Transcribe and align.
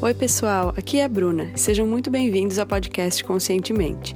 Oi, 0.00 0.14
pessoal, 0.14 0.72
aqui 0.76 1.00
é 1.00 1.04
a 1.04 1.08
Bruna. 1.08 1.50
Sejam 1.56 1.84
muito 1.84 2.08
bem-vindos 2.08 2.56
ao 2.60 2.66
podcast 2.66 3.24
Conscientemente. 3.24 4.14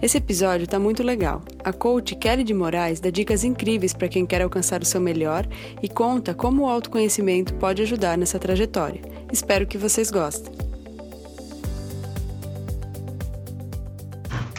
Esse 0.00 0.18
episódio 0.18 0.62
está 0.62 0.78
muito 0.78 1.02
legal. 1.02 1.42
A 1.64 1.72
coach 1.72 2.14
Kelly 2.14 2.44
de 2.44 2.54
Moraes 2.54 3.00
dá 3.00 3.10
dicas 3.10 3.42
incríveis 3.42 3.92
para 3.92 4.06
quem 4.06 4.24
quer 4.24 4.42
alcançar 4.42 4.80
o 4.80 4.84
seu 4.84 5.00
melhor 5.00 5.44
e 5.82 5.88
conta 5.88 6.34
como 6.34 6.62
o 6.62 6.68
autoconhecimento 6.68 7.52
pode 7.54 7.82
ajudar 7.82 8.16
nessa 8.16 8.38
trajetória. 8.38 9.02
Espero 9.32 9.66
que 9.66 9.76
vocês 9.76 10.08
gostem. 10.08 10.63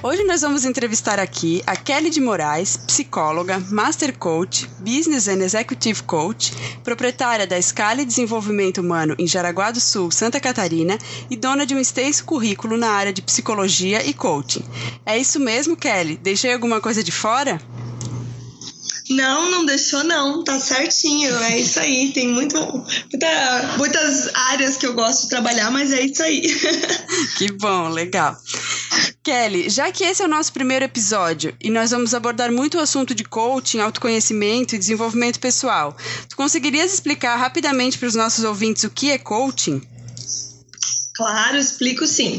Hoje 0.06 0.24
nós 0.24 0.42
vamos 0.42 0.66
entrevistar 0.66 1.18
aqui 1.18 1.64
a 1.66 1.76
Kelly 1.76 2.12
de 2.12 2.22
Moraes, 2.22 2.78
psicóloga, 2.78 3.60
master 3.72 4.16
coach, 4.16 4.70
business 4.78 5.28
and 5.28 5.42
executive 5.44 6.04
coach, 6.04 6.54
proprietária 6.84 7.48
da 7.48 7.60
Scala 7.60 8.06
Desenvolvimento 8.06 8.82
Humano 8.82 9.16
em 9.18 9.26
Jaraguá 9.26 9.72
do 9.72 9.80
Sul, 9.80 10.12
Santa 10.12 10.40
Catarina 10.40 10.96
e 11.28 11.36
dona 11.36 11.66
de 11.66 11.74
um 11.74 11.80
extenso 11.80 12.24
currículo 12.24 12.78
na 12.78 12.92
área 12.92 13.12
de 13.12 13.24
psicologia 13.24 14.06
e 14.06 14.14
coaching. 14.14 14.64
É 15.04 15.18
isso 15.18 15.40
mesmo, 15.40 15.76
Kelly? 15.76 16.18
Deixei 16.18 16.54
alguma 16.54 16.80
coisa 16.80 17.04
de 17.04 17.12
fora? 17.12 17.60
Não, 19.10 19.52
não 19.52 19.66
deixou 19.66 20.04
não, 20.04 20.44
tá 20.44 20.60
certinho, 20.60 21.36
é 21.38 21.60
isso 21.60 21.80
aí. 21.80 22.12
Tem 22.12 22.28
muito, 22.28 22.58
muita, 22.58 23.76
muitas 23.78 24.34
áreas 24.34 24.78
que 24.78 24.88
eu 24.88 24.94
gosto 24.94 25.24
de 25.24 25.30
trabalhar, 25.30 25.70
mas 25.70 25.92
é 25.94 26.02
isso 26.02 26.24
aí. 26.24 26.44
Que 27.38 27.52
bom, 27.52 27.90
legal. 27.90 28.36
Kelly, 29.24 29.70
já 29.70 29.92
que 29.92 30.04
esse 30.04 30.22
é 30.22 30.26
o 30.26 30.30
nosso 30.30 30.54
primeiro 30.54 30.86
episódio 30.86 31.56
e 31.62 31.70
nós 31.70 31.92
vamos 31.92 32.14
abordar 32.14 32.52
muito 32.52 32.78
o 32.78 32.82
assunto 32.82 33.14
de 33.14 33.24
coaching, 33.24 33.80
autoconhecimento 33.80 34.76
e 34.76 34.80
desenvolvimento 34.80 35.40
pessoal, 35.40 35.96
tu 36.30 36.36
conseguirias 36.36 36.94
explicar 36.94 37.36
rapidamente 37.36 37.98
para 37.98 38.08
os 38.08 38.16
nossos 38.16 38.44
ouvintes 38.44 38.84
o 38.84 38.90
que 38.90 39.12
é 39.12 39.18
coaching? 39.18 39.82
Claro, 41.16 41.58
explico 41.58 42.06
sim. 42.06 42.38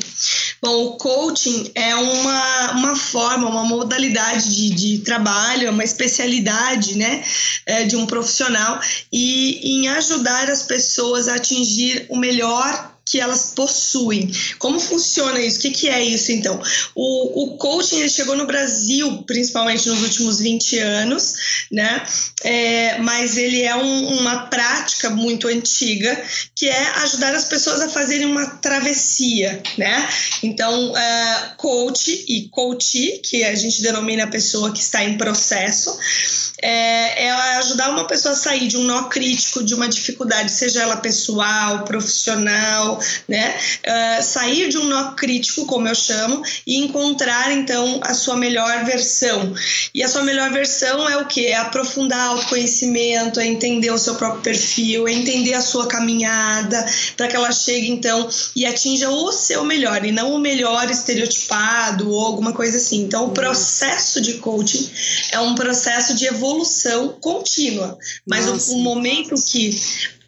Bom, 0.61 0.87
o 0.87 0.97
coaching 0.97 1.71
é 1.75 1.95
uma, 1.95 2.73
uma 2.73 2.97
forma, 2.97 3.49
uma 3.49 3.65
modalidade 3.65 4.55
de, 4.55 4.71
de 4.71 4.98
trabalho, 4.98 5.69
é 5.69 5.71
uma 5.71 5.85
especialidade 5.85 6.97
né, 6.97 7.23
é, 7.67 7.85
de 7.85 7.97
um 7.97 8.07
profissional 8.07 8.81
e 9.13 9.77
em 9.77 9.89
ajudar 9.89 10.51
as 10.51 10.63
pessoas 10.63 11.29
a 11.29 11.35
atingir 11.35 12.07
o 12.09 12.17
melhor 12.17 12.95
que 13.07 13.21
elas 13.21 13.53
possuem. 13.55 14.31
Como 14.59 14.81
funciona 14.81 15.41
isso? 15.41 15.59
O 15.59 15.62
que, 15.62 15.71
que 15.71 15.89
é 15.89 16.03
isso, 16.05 16.33
então? 16.33 16.61
O, 16.93 17.45
o 17.45 17.57
coaching 17.57 18.01
ele 18.01 18.09
chegou 18.09 18.37
no 18.37 18.47
Brasil, 18.47 19.23
principalmente 19.23 19.89
nos 19.89 20.03
últimos 20.03 20.41
20 20.41 20.79
anos, 20.81 21.35
né? 21.71 22.05
É, 22.43 22.98
mas 22.98 23.37
ele 23.37 23.63
é 23.63 23.77
um, 23.77 24.19
uma 24.19 24.47
prática 24.47 25.09
muito 25.09 25.47
antiga, 25.47 26.21
que 26.55 26.67
é 26.69 26.89
ajudar 27.03 27.33
as 27.35 27.45
pessoas 27.45 27.81
a 27.81 27.89
fazerem 27.89 28.27
uma 28.27 28.47
travessia, 28.47 29.63
né? 29.79 30.09
Então, 30.43 30.97
é, 30.97 31.55
coach 31.57 32.25
e 32.27 32.48
coachee, 32.48 33.20
que 33.23 33.45
a 33.45 33.55
gente 33.55 33.83
denomina 33.83 34.25
a 34.25 34.29
pessoa 34.29 34.73
que 34.73 34.81
está 34.81 35.05
em 35.05 35.17
processo, 35.17 35.97
é, 36.61 37.27
é 37.27 37.31
ajudar 37.59 37.91
uma 37.91 38.07
pessoa 38.07 38.33
a 38.33 38.37
sair 38.37 38.67
de 38.67 38.77
um 38.77 38.85
nó 38.85 39.05
crítico, 39.05 39.63
de 39.63 39.75
uma 39.75 39.89
dificuldade, 39.89 40.51
seja 40.51 40.83
ela 40.83 40.97
pessoal, 40.97 41.85
profissional, 41.85 42.95
né? 43.28 43.55
Uh, 43.86 44.22
sair 44.22 44.69
de 44.69 44.78
um 44.78 44.84
nó 44.84 45.12
crítico, 45.12 45.66
como 45.66 45.89
eu 45.89 45.94
chamo, 45.94 46.42
e 46.66 46.77
encontrar 46.77 47.52
então 47.52 48.00
a 48.02 48.14
sua 48.14 48.36
melhor 48.36 48.84
versão. 48.84 49.55
E 49.94 50.02
a 50.02 50.08
sua 50.08 50.22
melhor 50.22 50.50
versão 50.50 51.08
é 51.08 51.17
o 51.17 51.27
que? 51.27 51.47
É 51.47 51.56
aprofundar 51.56 52.28
autoconhecimento, 52.28 53.41
é 53.41 53.47
entender 53.47 53.91
o 53.91 53.98
seu 53.98 54.14
próprio 54.14 54.42
perfil, 54.42 55.08
é 55.08 55.12
entender 55.12 55.55
a 55.55 55.61
sua 55.61 55.86
caminhada, 55.86 56.84
para 57.17 57.28
que 57.28 57.36
ela 57.36 57.52
chegue 57.52 57.91
então 57.91 58.28
e 58.55 58.67
atinja 58.67 59.11
o 59.11 59.33
seu 59.33 59.64
melhor, 59.64 60.05
e 60.05 60.12
não 60.12 60.33
o 60.34 60.39
melhor 60.39 60.91
estereotipado 60.91 62.11
ou 62.11 62.24
alguma 62.24 62.52
coisa 62.52 62.77
assim. 62.77 63.02
Então, 63.02 63.27
o 63.27 63.30
processo 63.30 64.20
de 64.20 64.35
coaching 64.35 64.90
é 65.33 65.40
um 65.40 65.55
processo 65.55 66.14
de 66.14 66.27
evolução 66.27 67.17
contínua, 67.20 67.98
mas 68.27 68.46
o, 68.48 68.74
o 68.74 68.79
momento 68.79 69.35
que 69.35 69.79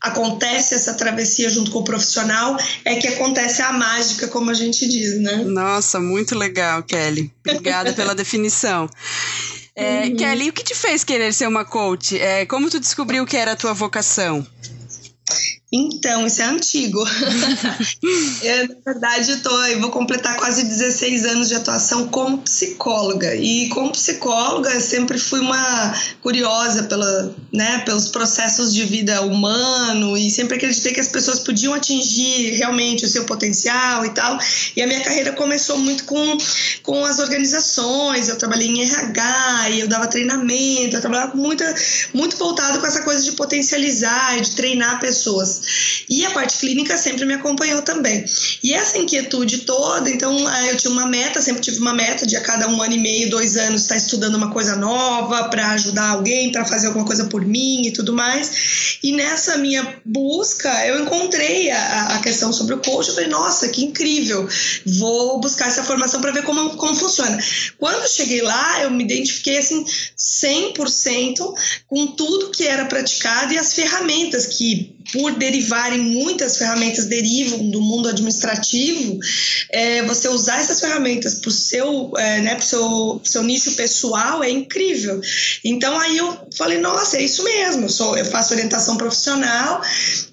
acontece 0.01 0.75
essa 0.75 0.95
travessia 0.95 1.49
junto 1.49 1.71
com 1.71 1.81
o 1.81 1.85
profissional, 1.85 2.57
é 2.85 2.97
que 2.97 3.09
acontece 3.09 3.63
a 3.63 3.73
mágica, 3.73 4.29
como 4.29 4.51
a 4.51 4.55
gente 4.55 4.87
diz, 4.87 5.21
né? 5.21 5.37
Nossa, 5.45 6.01
muito 6.01 6.37
legal, 6.37 6.83
Kelly. 6.83 7.33
Obrigada 7.47 7.93
pela 7.93 8.15
definição. 8.17 8.89
É, 9.75 10.07
uhum. 10.07 10.17
Kelly, 10.17 10.49
o 10.51 10.53
que 10.53 10.65
te 10.65 10.75
fez 10.75 11.05
querer 11.05 11.33
ser 11.33 11.47
uma 11.47 11.65
coach? 11.65 12.19
É, 12.19 12.45
como 12.47 12.69
tu 12.69 12.81
descobriu 12.81 13.25
que 13.25 13.37
era 13.37 13.53
a 13.53 13.57
tua 13.57 13.73
vocação? 13.73 14.45
Então, 15.71 16.27
isso 16.27 16.41
é 16.41 16.47
antigo. 16.47 16.99
eu, 18.43 18.69
na 18.69 18.93
verdade, 18.93 19.33
eu, 19.33 19.43
tô, 19.43 19.65
eu 19.67 19.81
vou 19.81 19.91
completar 19.91 20.37
quase 20.37 20.65
16 20.65 21.27
anos 21.27 21.49
de 21.49 21.57
atuação 21.57 22.09
como 22.09 22.39
psicóloga. 22.39 23.35
E 23.35 23.69
como 23.69 23.93
psicóloga, 23.93 24.81
sempre 24.81 25.19
fui 25.19 25.41
uma 25.41 25.95
curiosa 26.23 26.85
pela, 26.85 27.37
né, 27.53 27.81
pelos 27.81 28.09
processos 28.09 28.73
de 28.73 28.83
vida 28.85 29.21
humano 29.21 30.17
e 30.17 30.31
sempre 30.31 30.57
acreditei 30.57 30.95
que 30.95 31.01
as 31.01 31.09
pessoas 31.09 31.41
podiam 31.41 31.75
atingir 31.75 32.55
realmente 32.55 33.05
o 33.05 33.09
seu 33.09 33.25
potencial 33.25 34.07
e 34.07 34.11
tal. 34.11 34.39
E 34.75 34.81
a 34.81 34.87
minha 34.87 35.03
carreira 35.03 35.33
começou 35.33 35.77
muito 35.77 36.05
com, 36.05 36.39
com 36.83 37.05
as 37.05 37.19
organizações. 37.19 38.31
Eu 38.31 38.37
trabalhei 38.37 38.69
em 38.69 38.81
RH 38.81 39.71
e 39.73 39.81
eu 39.81 39.89
dava 39.89 40.07
treinamento. 40.07 40.97
Eu 40.97 41.01
trabalhava 41.03 41.37
muito, 41.37 41.63
muito 42.15 42.39
voltado 42.39 42.81
com 42.81 42.87
essa 42.87 43.03
coisa 43.03 43.23
de 43.23 43.33
potencializar, 43.33 44.41
de 44.41 44.53
treinar 44.53 44.99
pessoas. 44.99 45.58
E 46.09 46.25
a 46.25 46.31
parte 46.31 46.59
clínica 46.59 46.97
sempre 46.97 47.25
me 47.25 47.35
acompanhou 47.35 47.83
também. 47.83 48.25
E 48.63 48.73
essa 48.73 48.99
inquietude 48.99 49.59
toda, 49.59 50.09
então 50.11 50.49
é, 50.51 50.71
eu 50.71 50.77
tinha 50.77 50.91
uma 50.91 51.07
meta, 51.07 51.41
sempre 51.41 51.63
tive 51.63 51.79
uma 51.79 51.93
meta 51.93 52.27
de 52.27 52.37
a 52.37 52.41
cada 52.41 52.69
um 52.69 52.81
ano 52.83 52.95
e 52.95 52.99
meio, 52.99 53.31
dois 53.31 53.57
anos, 53.57 53.83
estar 53.83 53.97
estudando 53.97 54.37
uma 54.37 54.51
coisa 54.51 54.77
nova 54.77 55.49
para 55.49 55.71
ajudar 55.73 56.11
alguém, 56.11 56.51
para 56.51 56.65
fazer 56.65 56.89
alguma 56.89 57.05
coisa 57.05 57.25
por 57.27 57.45
mim 57.45 57.87
e 57.87 57.93
tudo 57.93 58.13
mais. 58.13 58.99
E 59.03 59.13
nessa 59.13 59.57
minha 59.59 60.01
busca, 60.05 60.87
eu 60.87 61.03
encontrei 61.03 61.71
a, 61.71 62.17
a 62.17 62.19
questão 62.21 62.53
sobre 62.53 62.75
o 62.75 62.79
coach. 62.79 63.09
Eu 63.09 63.15
falei, 63.15 63.29
nossa, 63.29 63.69
que 63.69 63.85
incrível! 63.85 64.49
Vou 64.87 65.41
buscar 65.41 65.69
essa 65.69 65.85
formação 65.85 66.21
para 66.21 66.33
ver 66.33 66.43
como, 66.43 66.77
como 66.77 66.95
funciona. 66.95 67.39
Quando 67.79 68.09
cheguei 68.09 68.43
lá, 68.43 68.83
eu 68.83 68.91
me 68.91 69.05
identifiquei 69.05 69.59
assim 69.59 69.85
100% 70.17 71.55
com 71.87 72.07
tudo 72.09 72.51
que 72.51 72.65
era 72.65 72.87
praticado 72.87 73.53
e 73.53 73.59
as 73.59 73.73
ferramentas 73.73 74.47
que 74.47 74.98
por 75.13 75.33
derivarem 75.33 76.01
muitas 76.01 76.57
ferramentas 76.57 77.07
derivam 77.07 77.71
do 77.71 77.81
mundo 77.81 78.09
administrativo, 78.09 79.19
é, 79.71 80.03
você 80.03 80.29
usar 80.29 80.61
essas 80.61 80.81
ferramentas 80.81 81.35
para 81.35 81.49
o 81.49 81.53
seu, 81.53 82.13
é, 82.17 82.41
né, 82.41 82.59
seu, 82.61 83.21
seu 83.25 83.43
nicho 83.43 83.73
pessoal 83.73 84.43
é 84.43 84.51
incrível. 84.51 85.21
Então 85.65 85.99
aí 85.99 86.19
eu 86.19 86.49
falei, 86.55 86.79
nossa, 86.79 87.17
é 87.17 87.23
isso 87.23 87.43
mesmo, 87.43 87.85
eu, 87.85 87.89
sou, 87.89 88.17
eu 88.19 88.25
faço 88.25 88.53
orientação 88.53 88.97
profissional 88.97 89.81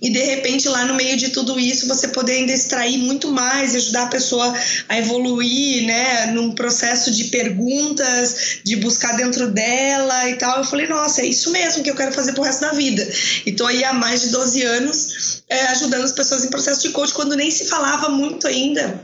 e 0.01 0.09
de 0.09 0.19
repente 0.19 0.67
lá 0.67 0.85
no 0.85 0.93
meio 0.93 1.15
de 1.15 1.29
tudo 1.29 1.59
isso 1.59 1.87
você 1.87 2.09
poder 2.09 2.33
ainda 2.33 2.51
extrair 2.51 2.97
muito 2.97 3.31
mais 3.31 3.73
e 3.73 3.77
ajudar 3.77 4.03
a 4.03 4.07
pessoa 4.07 4.53
a 4.89 4.97
evoluir, 4.97 5.85
né, 5.85 6.27
num 6.27 6.51
processo 6.51 7.11
de 7.11 7.25
perguntas, 7.25 8.59
de 8.63 8.75
buscar 8.75 9.15
dentro 9.15 9.49
dela 9.49 10.29
e 10.29 10.35
tal. 10.35 10.57
Eu 10.59 10.63
falei, 10.63 10.87
nossa, 10.87 11.21
é 11.21 11.25
isso 11.25 11.51
mesmo 11.51 11.83
que 11.83 11.89
eu 11.89 11.95
quero 11.95 12.11
fazer 12.11 12.33
pro 12.33 12.43
resto 12.43 12.61
da 12.61 12.71
vida. 12.71 13.07
E 13.45 13.51
tô 13.51 13.65
aí 13.65 13.83
há 13.83 13.93
mais 13.93 14.21
de 14.21 14.29
12 14.29 14.64
anos 14.65 15.43
é, 15.49 15.67
ajudando 15.67 16.03
as 16.03 16.11
pessoas 16.11 16.43
em 16.43 16.49
processo 16.49 16.81
de 16.81 16.89
coach, 16.89 17.13
quando 17.13 17.35
nem 17.35 17.51
se 17.51 17.65
falava 17.65 18.09
muito 18.09 18.47
ainda. 18.47 19.03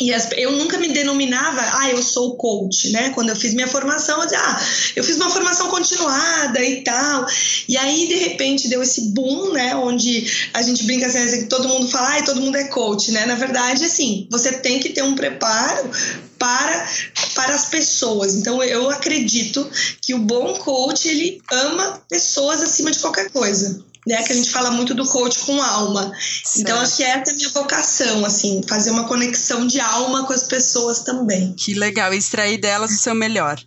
E 0.00 0.12
as, 0.12 0.30
eu 0.32 0.52
nunca 0.52 0.78
me 0.78 0.88
denominava, 0.88 1.60
ah, 1.60 1.90
eu 1.90 2.02
sou 2.02 2.34
coach, 2.36 2.90
né? 2.90 3.10
Quando 3.10 3.28
eu 3.28 3.36
fiz 3.36 3.52
minha 3.52 3.68
formação, 3.68 4.18
eu 4.20 4.24
dizia, 4.24 4.40
ah, 4.40 4.60
eu 4.96 5.04
fiz 5.04 5.16
uma 5.16 5.30
formação 5.30 5.68
continuada 5.68 6.64
e 6.64 6.82
tal. 6.82 7.26
E 7.68 7.76
aí, 7.76 8.08
de 8.08 8.16
repente, 8.16 8.68
deu 8.68 8.82
esse 8.82 9.12
boom, 9.12 9.52
né? 9.52 9.76
Onde 9.76 10.26
a 10.54 10.62
gente 10.62 10.84
brinca 10.84 11.06
assim, 11.06 11.46
todo 11.46 11.68
mundo 11.68 11.88
fala, 11.88 12.16
ah, 12.16 12.22
todo 12.22 12.40
mundo 12.40 12.56
é 12.56 12.64
coach, 12.64 13.12
né? 13.12 13.26
Na 13.26 13.34
verdade, 13.34 13.84
assim, 13.84 14.26
você 14.30 14.52
tem 14.52 14.80
que 14.80 14.88
ter 14.88 15.02
um 15.02 15.14
preparo 15.14 15.90
para, 16.38 16.88
para 17.34 17.54
as 17.54 17.66
pessoas. 17.66 18.34
Então, 18.34 18.62
eu 18.62 18.88
acredito 18.90 19.70
que 20.00 20.14
o 20.14 20.18
bom 20.18 20.54
coach, 20.54 21.06
ele 21.06 21.40
ama 21.52 22.02
pessoas 22.08 22.62
acima 22.62 22.90
de 22.90 22.98
qualquer 22.98 23.30
coisa 23.30 23.91
né? 24.06 24.22
Que 24.22 24.32
a 24.32 24.36
gente 24.36 24.50
fala 24.50 24.70
muito 24.70 24.94
do 24.94 25.06
coach 25.06 25.38
com 25.40 25.60
alma. 25.62 26.12
Certo. 26.18 26.60
Então 26.60 26.80
acho 26.80 26.96
que 26.96 27.04
essa 27.04 27.30
é 27.30 27.32
a 27.32 27.36
minha 27.36 27.48
vocação, 27.50 28.24
assim, 28.24 28.62
fazer 28.68 28.90
uma 28.90 29.04
conexão 29.04 29.66
de 29.66 29.80
alma 29.80 30.26
com 30.26 30.32
as 30.32 30.44
pessoas 30.44 31.00
também. 31.00 31.52
Que 31.54 31.74
legal, 31.74 32.12
extrair 32.12 32.58
delas 32.58 32.90
o 32.92 32.98
seu 32.98 33.14
melhor. 33.14 33.60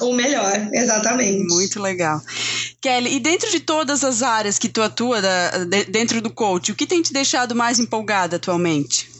O 0.00 0.12
melhor, 0.12 0.68
exatamente. 0.72 1.52
Muito 1.52 1.80
legal. 1.80 2.20
Kelly, 2.80 3.16
e 3.16 3.20
dentro 3.20 3.50
de 3.50 3.60
todas 3.60 4.04
as 4.04 4.22
áreas 4.22 4.58
que 4.58 4.68
tu 4.68 4.80
atua 4.80 5.20
da, 5.20 5.64
de, 5.64 5.84
dentro 5.84 6.20
do 6.20 6.30
coach, 6.30 6.70
o 6.70 6.74
que 6.74 6.86
tem 6.86 7.02
te 7.02 7.12
deixado 7.12 7.54
mais 7.54 7.78
empolgada 7.78 8.36
atualmente? 8.36 9.17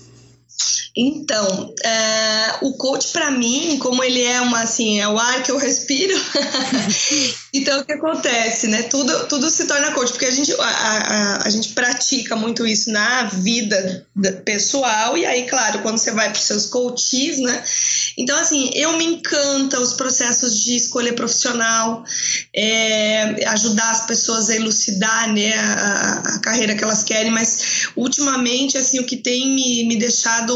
Então, 1.01 1.75
é, 1.85 2.59
o 2.63 2.73
coach 2.73 3.13
para 3.13 3.31
mim, 3.31 3.79
como 3.79 4.03
ele 4.03 4.21
é 4.21 4.41
uma 4.41 4.63
assim, 4.63 5.01
é 5.01 5.07
o 5.07 5.17
ar 5.17 5.45
que 5.45 5.53
eu 5.53 5.57
respiro. 5.57 6.13
então 7.55 7.81
o 7.81 7.85
que 7.85 7.93
acontece, 7.93 8.67
né? 8.67 8.83
Tudo, 8.83 9.29
tudo 9.29 9.49
se 9.49 9.67
torna 9.67 9.93
coach, 9.93 10.11
porque 10.11 10.25
a 10.25 10.31
gente 10.31 10.53
a, 10.53 10.65
a, 10.65 11.47
a 11.47 11.51
gente 11.51 11.69
pratica 11.69 12.35
muito 12.35 12.67
isso 12.67 12.91
na 12.91 13.25
vida 13.25 14.07
pessoal 14.45 15.17
e 15.17 15.25
aí, 15.25 15.47
claro, 15.47 15.81
quando 15.83 15.99
você 15.99 16.11
vai 16.11 16.31
para 16.31 16.41
seus 16.41 16.67
coaches, 16.67 17.39
né? 17.39 17.63
Então 18.17 18.37
assim, 18.37 18.71
eu 18.75 18.95
me 18.95 19.05
encanta 19.05 19.81
os 19.81 19.93
processos 19.93 20.59
de 20.59 20.75
escolha 20.75 21.13
profissional, 21.13 22.03
é, 22.53 23.47
ajudar 23.51 23.91
as 23.91 24.05
pessoas 24.07 24.51
a 24.51 24.57
elucidar, 24.57 25.33
né, 25.33 25.55
a, 25.55 26.23
a 26.35 26.39
carreira 26.41 26.75
que 26.75 26.83
elas 26.83 27.05
querem, 27.05 27.31
mas 27.31 27.89
ultimamente 27.95 28.77
assim 28.77 28.99
o 28.99 29.07
que 29.07 29.17
tem 29.17 29.55
me, 29.55 29.85
me 29.85 29.97
deixado 29.97 30.48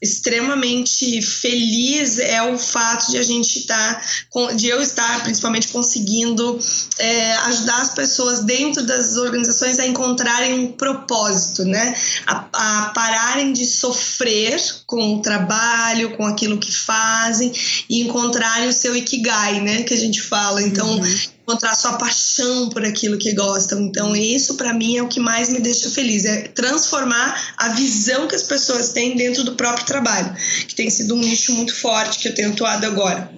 extremamente 0.00 1.20
feliz 1.22 2.18
é 2.18 2.42
o 2.42 2.58
fato 2.58 3.10
de 3.10 3.18
a 3.18 3.22
gente 3.22 3.58
estar, 3.58 4.02
tá, 4.32 4.52
de 4.52 4.68
eu 4.68 4.80
estar 4.80 5.22
principalmente 5.22 5.68
conseguindo 5.68 6.58
é, 6.98 7.32
ajudar 7.36 7.82
as 7.82 7.94
pessoas 7.94 8.40
dentro 8.44 8.84
das 8.84 9.16
organizações 9.16 9.78
a 9.78 9.86
encontrarem 9.86 10.54
um 10.54 10.72
propósito, 10.72 11.64
né? 11.64 11.94
A, 12.26 12.46
a 12.52 12.90
pararem 12.90 13.52
de 13.52 13.66
sofrer 13.66 14.60
com 14.86 15.16
o 15.16 15.22
trabalho, 15.22 16.16
com 16.16 16.26
aquilo 16.26 16.58
que 16.58 16.72
fazem 16.72 17.52
e 17.88 18.02
encontrarem 18.02 18.68
o 18.68 18.72
seu 18.72 18.96
ikigai, 18.96 19.60
né? 19.60 19.82
Que 19.82 19.94
a 19.94 19.98
gente 19.98 20.22
fala. 20.22 20.62
Então, 20.62 20.98
uhum 20.98 21.35
encontrar 21.46 21.76
sua 21.76 21.92
paixão 21.92 22.68
por 22.70 22.84
aquilo 22.84 23.16
que 23.16 23.32
gostam. 23.32 23.80
Então, 23.82 24.16
isso 24.16 24.56
para 24.56 24.74
mim 24.74 24.96
é 24.96 25.02
o 25.02 25.08
que 25.08 25.20
mais 25.20 25.48
me 25.48 25.60
deixa 25.60 25.88
feliz, 25.88 26.24
é 26.24 26.48
transformar 26.48 27.54
a 27.56 27.68
visão 27.68 28.26
que 28.26 28.34
as 28.34 28.42
pessoas 28.42 28.88
têm 28.88 29.16
dentro 29.16 29.44
do 29.44 29.54
próprio 29.54 29.86
trabalho, 29.86 30.34
que 30.66 30.74
tem 30.74 30.90
sido 30.90 31.14
um 31.14 31.20
nicho 31.20 31.52
muito 31.52 31.74
forte 31.74 32.18
que 32.18 32.28
eu 32.28 32.34
tenho 32.34 32.50
atuado 32.50 32.84
agora. 32.84 33.30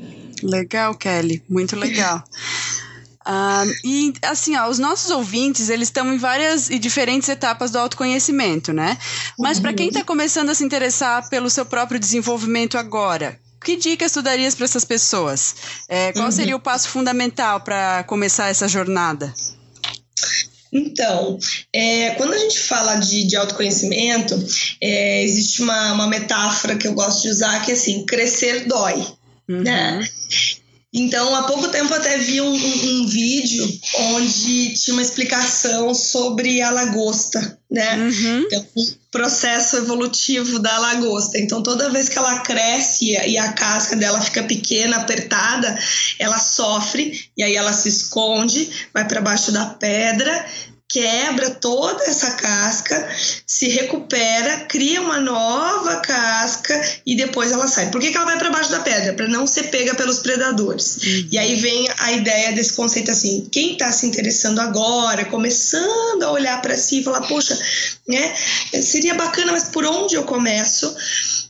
Legal, 0.43 0.94
Kelly, 0.94 1.43
muito 1.49 1.76
legal. 1.76 2.25
Uh, 3.26 3.70
e 3.84 4.14
assim, 4.22 4.56
ó, 4.56 4.70
os 4.70 4.78
nossos 4.78 5.11
ouvintes, 5.11 5.69
eles 5.69 5.88
estão 5.88 6.11
em 6.12 6.16
várias 6.16 6.70
e 6.70 6.78
diferentes 6.78 7.28
etapas 7.28 7.70
do 7.70 7.78
autoconhecimento, 7.78 8.72
né? 8.72 8.96
Mas 9.38 9.61
para 9.61 9.75
quem 9.75 9.88
está 9.88 10.02
começando 10.02 10.49
a 10.49 10.54
se 10.54 10.64
interessar 10.64 11.28
pelo 11.28 11.50
seu 11.50 11.66
próprio 11.66 12.00
desenvolvimento 12.00 12.78
agora, 12.78 13.38
que 13.68 13.76
dicas 13.76 14.12
tu 14.12 14.22
darias 14.22 14.54
para 14.54 14.64
essas 14.64 14.82
pessoas? 14.82 15.54
É, 15.90 16.10
qual 16.14 16.24
uhum. 16.24 16.30
seria 16.30 16.56
o 16.56 16.60
passo 16.60 16.88
fundamental 16.88 17.60
para 17.60 18.02
começar 18.04 18.48
essa 18.48 18.66
jornada? 18.66 19.30
Então, 20.72 21.38
é, 21.70 22.12
quando 22.12 22.32
a 22.32 22.38
gente 22.38 22.58
fala 22.58 22.96
de, 22.96 23.26
de 23.26 23.36
autoconhecimento, 23.36 24.34
é, 24.80 25.22
existe 25.22 25.60
uma, 25.60 25.92
uma 25.92 26.06
metáfora 26.06 26.76
que 26.76 26.88
eu 26.88 26.94
gosto 26.94 27.22
de 27.22 27.28
usar 27.28 27.62
que 27.62 27.70
é 27.70 27.74
assim, 27.74 28.06
crescer 28.06 28.66
dói. 28.66 29.06
Uhum. 29.46 29.60
Né? 29.60 30.08
Então, 30.93 31.35
há 31.35 31.43
pouco 31.43 31.69
tempo 31.69 31.93
até 31.93 32.17
vi 32.17 32.40
um, 32.40 32.50
um, 32.50 33.02
um, 33.02 33.06
vídeo 33.06 33.69
onde 33.94 34.73
tinha 34.73 34.94
uma 34.94 35.02
explicação 35.02 35.94
sobre 35.94 36.62
a 36.62 36.70
lagosta, 36.70 37.58
né? 37.70 37.96
Uhum. 37.96 38.44
Então, 38.46 38.67
o 38.75 38.87
processo 39.11 39.76
evolutivo 39.76 40.58
da 40.58 40.79
lagosta. 40.79 41.38
Então, 41.38 41.62
toda 41.62 41.90
vez 41.90 42.08
que 42.08 42.17
ela 42.17 42.40
cresce 42.40 43.11
e 43.11 43.37
a 43.37 43.52
casca 43.52 43.96
dela 43.96 44.19
fica 44.23 44.43
pequena, 44.43 44.96
apertada, 44.96 45.79
ela 46.19 46.38
sofre 46.38 47.20
e 47.37 47.43
aí 47.43 47.55
ela 47.55 47.75
se 47.75 47.90
esconde, 47.90 48.70
vai 48.94 49.06
para 49.06 49.20
baixo 49.20 49.52
da 49.52 49.67
pedra 49.67 50.46
quebra 50.88 51.50
toda 51.50 52.02
essa 52.05 52.31
casca, 52.31 53.14
se 53.46 53.69
recupera, 53.69 54.64
cria 54.67 55.02
uma 55.02 55.20
nova 55.20 55.96
casca 55.96 56.81
e 57.05 57.14
depois 57.14 57.52
ela 57.52 57.69
sai. 57.69 57.90
Por 57.90 58.00
que, 58.00 58.11
que 58.11 58.17
ela 58.17 58.25
vai 58.25 58.38
para 58.38 58.50
baixo 58.50 58.70
da 58.70 58.81
pedra? 58.81 59.12
Para 59.12 59.29
não 59.29 59.46
ser 59.46 59.64
pega 59.64 59.94
pelos 59.94 60.20
predadores. 60.20 60.96
Uhum. 60.96 61.29
E 61.32 61.38
aí 61.38 61.56
vem 61.56 61.88
a 61.99 62.12
ideia 62.12 62.52
desse 62.52 62.73
conceito 62.73 63.11
assim: 63.11 63.46
quem 63.52 63.73
está 63.73 63.93
se 63.93 64.06
interessando 64.06 64.61
agora, 64.61 65.26
começando 65.26 66.23
a 66.23 66.31
olhar 66.31 66.61
para 66.62 66.76
si 66.76 67.00
e 67.00 67.05
falar, 67.05 67.20
poxa, 67.23 67.58
né, 68.08 68.35
seria 68.82 69.14
bacana, 69.14 69.52
mas 69.52 69.64
por 69.64 69.85
onde 69.85 70.14
eu 70.14 70.25
começo? 70.25 70.96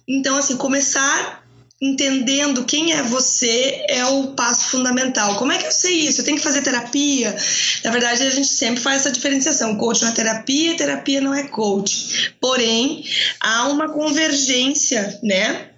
Então, 0.08 0.37
assim, 0.37 0.56
começar 0.56 1.38
entendendo 1.80 2.64
quem 2.64 2.92
é 2.92 3.02
você 3.02 3.84
é 3.88 4.04
o 4.04 4.28
passo 4.28 4.70
fundamental. 4.70 5.36
Como 5.36 5.52
é 5.52 5.58
que 5.58 5.66
eu 5.66 5.72
sei 5.72 6.00
isso? 6.00 6.20
Eu 6.20 6.25
tenho 6.25 6.36
que 6.36 6.42
fazer 6.42 6.62
terapia? 6.62 7.36
Na 7.84 7.90
verdade, 7.90 8.25
a 8.25 8.30
gente 8.30 8.48
sempre 8.48 8.82
faz 8.82 9.00
essa 9.02 9.12
diferenciação. 9.12 9.76
Coach 9.76 10.02
não 10.02 10.10
é 10.10 10.14
terapia, 10.14 10.76
terapia 10.76 11.20
não 11.20 11.32
é 11.32 11.44
coach. 11.44 12.34
Porém, 12.40 13.04
há 13.40 13.69
uma 13.69 13.88
convergência, 13.88 15.19
né? 15.22 15.69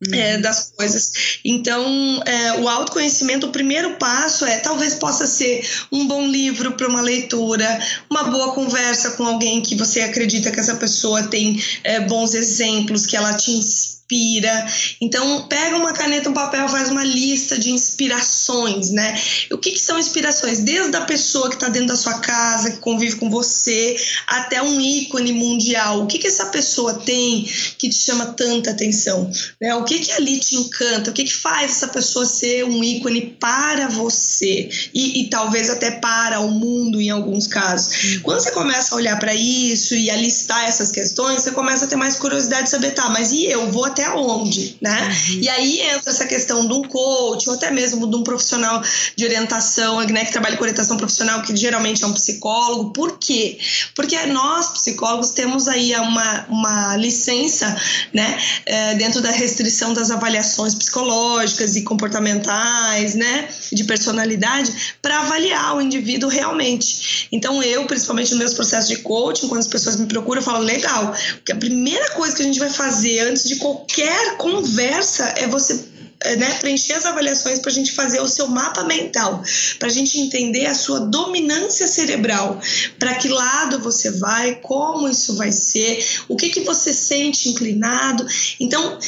Uhum. 0.00 0.14
É, 0.14 0.38
das 0.38 0.70
coisas. 0.76 1.40
Então, 1.44 2.22
é, 2.24 2.60
o 2.60 2.68
autoconhecimento, 2.68 3.48
o 3.48 3.50
primeiro 3.50 3.96
passo 3.96 4.44
é 4.44 4.58
talvez 4.58 4.94
possa 4.94 5.26
ser 5.26 5.68
um 5.90 6.06
bom 6.06 6.24
livro 6.24 6.74
para 6.74 6.86
uma 6.86 7.00
leitura, 7.00 7.66
uma 8.08 8.22
boa 8.22 8.52
conversa 8.52 9.10
com 9.16 9.26
alguém 9.26 9.60
que 9.60 9.74
você 9.74 10.02
acredita 10.02 10.52
que 10.52 10.60
essa 10.60 10.76
pessoa 10.76 11.24
tem 11.24 11.60
é, 11.82 11.98
bons 11.98 12.32
exemplos, 12.34 13.06
que 13.06 13.16
ela 13.16 13.34
te 13.34 13.50
inspira 13.50 13.97
inspira. 14.08 14.66
Então, 15.00 15.46
pega 15.48 15.76
uma 15.76 15.92
caneta, 15.92 16.30
um 16.30 16.34
papel, 16.34 16.68
faz 16.68 16.90
uma 16.90 17.04
lista 17.04 17.58
de 17.58 17.70
inspirações, 17.70 18.90
né? 18.90 19.18
O 19.52 19.58
que, 19.58 19.72
que 19.72 19.78
são 19.78 19.98
inspirações? 19.98 20.60
Desde 20.60 20.96
a 20.96 21.02
pessoa 21.02 21.48
que 21.48 21.56
está 21.56 21.68
dentro 21.68 21.88
da 21.88 21.96
sua 21.96 22.18
casa, 22.20 22.70
que 22.70 22.78
convive 22.78 23.16
com 23.16 23.28
você, 23.28 23.96
até 24.26 24.62
um 24.62 24.80
ícone 24.80 25.32
mundial. 25.32 26.02
O 26.02 26.06
que, 26.06 26.18
que 26.18 26.26
essa 26.26 26.46
pessoa 26.46 26.94
tem 26.94 27.44
que 27.76 27.88
te 27.88 27.96
chama 27.96 28.26
tanta 28.26 28.70
atenção? 28.70 29.30
Né? 29.60 29.74
O 29.74 29.84
que, 29.84 29.98
que 29.98 30.12
ali 30.12 30.38
te 30.38 30.56
encanta? 30.56 31.10
O 31.10 31.12
que, 31.12 31.24
que 31.24 31.34
faz 31.34 31.72
essa 31.72 31.88
pessoa 31.88 32.24
ser 32.24 32.64
um 32.64 32.82
ícone 32.82 33.36
para 33.38 33.88
você? 33.88 34.68
E, 34.94 35.22
e 35.22 35.30
talvez 35.30 35.68
até 35.68 35.90
para 35.90 36.40
o 36.40 36.50
mundo, 36.50 37.00
em 37.00 37.10
alguns 37.10 37.46
casos. 37.46 38.04
Uhum. 38.04 38.20
Quando 38.20 38.40
você 38.40 38.50
começa 38.52 38.94
a 38.94 38.98
olhar 38.98 39.18
para 39.18 39.34
isso 39.34 39.94
e 39.94 40.10
a 40.10 40.16
listar 40.16 40.64
essas 40.64 40.90
questões, 40.90 41.42
você 41.42 41.50
começa 41.50 41.84
a 41.84 41.88
ter 41.88 41.96
mais 41.96 42.16
curiosidade 42.16 42.64
de 42.64 42.70
saber, 42.70 42.92
tá, 42.92 43.10
mas 43.10 43.32
e 43.32 43.44
eu? 43.44 43.70
Vou 43.70 43.84
até 43.98 44.10
onde, 44.10 44.76
né? 44.80 45.08
Uhum. 45.08 45.40
E 45.40 45.48
aí 45.48 45.80
entra 45.80 46.12
essa 46.12 46.24
questão 46.24 46.66
de 46.66 46.72
um 46.72 46.82
coach 46.82 47.48
ou 47.48 47.56
até 47.56 47.70
mesmo 47.70 48.08
de 48.08 48.16
um 48.16 48.22
profissional 48.22 48.80
de 49.16 49.24
orientação, 49.24 50.00
né, 50.02 50.24
que 50.24 50.30
trabalha 50.30 50.56
com 50.56 50.62
orientação 50.62 50.96
profissional, 50.96 51.42
que 51.42 51.54
geralmente 51.56 52.04
é 52.04 52.06
um 52.06 52.12
psicólogo. 52.12 52.92
Por 52.92 53.18
quê? 53.18 53.58
Porque 53.96 54.16
nós, 54.26 54.68
psicólogos, 54.68 55.30
temos 55.30 55.66
aí 55.66 55.94
uma, 55.96 56.46
uma 56.48 56.96
licença, 56.96 57.76
né, 58.14 58.38
é, 58.64 58.94
dentro 58.94 59.20
da 59.20 59.32
restrição 59.32 59.92
das 59.92 60.10
avaliações 60.10 60.74
psicológicas 60.74 61.74
e 61.74 61.82
comportamentais, 61.82 63.14
né, 63.14 63.48
de 63.72 63.82
personalidade, 63.84 64.96
para 65.02 65.20
avaliar 65.20 65.76
o 65.76 65.80
indivíduo 65.80 66.30
realmente. 66.30 67.28
Então, 67.32 67.62
eu, 67.62 67.84
principalmente 67.86 68.30
nos 68.30 68.38
meus 68.38 68.54
processos 68.54 68.88
de 68.88 68.98
coaching, 68.98 69.48
quando 69.48 69.60
as 69.60 69.66
pessoas 69.66 69.96
me 69.96 70.06
procuram, 70.06 70.40
eu 70.40 70.44
falo, 70.44 70.60
legal, 70.60 71.14
porque 71.34 71.52
a 71.52 71.56
primeira 71.56 72.10
coisa 72.10 72.36
que 72.36 72.42
a 72.42 72.44
gente 72.44 72.58
vai 72.58 72.70
fazer 72.70 73.20
antes 73.20 73.44
de 73.44 73.56
qualquer 73.56 73.87
qualquer 73.88 74.36
conversa 74.36 75.24
é 75.36 75.46
você 75.46 75.88
é, 76.20 76.36
né, 76.36 76.54
preencher 76.58 76.94
as 76.94 77.06
avaliações 77.06 77.60
para 77.60 77.70
a 77.70 77.74
gente 77.74 77.92
fazer 77.92 78.20
o 78.20 78.28
seu 78.28 78.48
mapa 78.48 78.82
mental, 78.84 79.42
para 79.78 79.88
a 79.88 79.90
gente 79.90 80.18
entender 80.18 80.66
a 80.66 80.74
sua 80.74 81.00
dominância 81.00 81.86
cerebral, 81.86 82.60
para 82.98 83.14
que 83.14 83.28
lado 83.28 83.78
você 83.78 84.10
vai, 84.10 84.56
como 84.56 85.08
isso 85.08 85.36
vai 85.36 85.52
ser, 85.52 86.04
o 86.28 86.36
que, 86.36 86.50
que 86.50 86.60
você 86.60 86.92
sente 86.92 87.48
inclinado. 87.48 88.26
Então, 88.58 88.98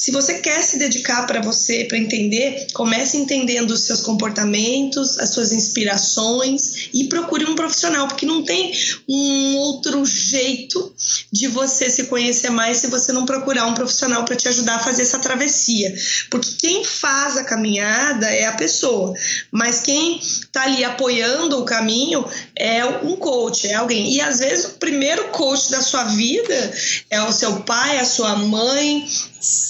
se 0.00 0.10
você 0.10 0.38
quer 0.38 0.62
se 0.62 0.78
dedicar 0.78 1.26
para 1.26 1.42
você, 1.42 1.84
para 1.84 1.98
entender, 1.98 2.68
comece 2.72 3.18
entendendo 3.18 3.72
os 3.72 3.82
seus 3.82 4.00
comportamentos, 4.00 5.18
as 5.18 5.28
suas 5.28 5.52
inspirações 5.52 6.88
e 6.94 7.04
procure 7.04 7.44
um 7.44 7.54
profissional, 7.54 8.08
porque 8.08 8.24
não 8.24 8.42
tem 8.42 8.72
um 9.06 9.56
outro 9.58 10.02
jeito 10.06 10.90
de 11.30 11.48
você 11.48 11.90
se 11.90 12.04
conhecer 12.04 12.48
mais 12.48 12.78
se 12.78 12.86
você 12.86 13.12
não 13.12 13.26
procurar 13.26 13.66
um 13.66 13.74
profissional 13.74 14.24
para 14.24 14.36
te 14.36 14.48
ajudar 14.48 14.76
a 14.76 14.78
fazer 14.78 15.02
essa 15.02 15.18
travessia. 15.18 15.94
Porque 16.30 16.48
quem 16.58 16.82
faz 16.82 17.36
a 17.36 17.44
caminhada 17.44 18.26
é 18.26 18.46
a 18.46 18.56
pessoa, 18.56 19.12
mas 19.50 19.82
quem 19.82 20.18
está 20.18 20.62
ali 20.62 20.82
apoiando 20.82 21.58
o 21.58 21.66
caminho 21.66 22.24
é 22.56 22.86
um 22.86 23.16
coach, 23.16 23.68
é 23.68 23.74
alguém. 23.74 24.14
E 24.14 24.20
às 24.22 24.38
vezes 24.38 24.64
o 24.64 24.78
primeiro 24.78 25.28
coach 25.28 25.70
da 25.70 25.82
sua 25.82 26.04
vida 26.04 26.72
é 27.10 27.20
o 27.20 27.32
seu 27.32 27.60
pai, 27.60 27.98
a 27.98 28.06
sua 28.06 28.34
mãe, 28.36 29.06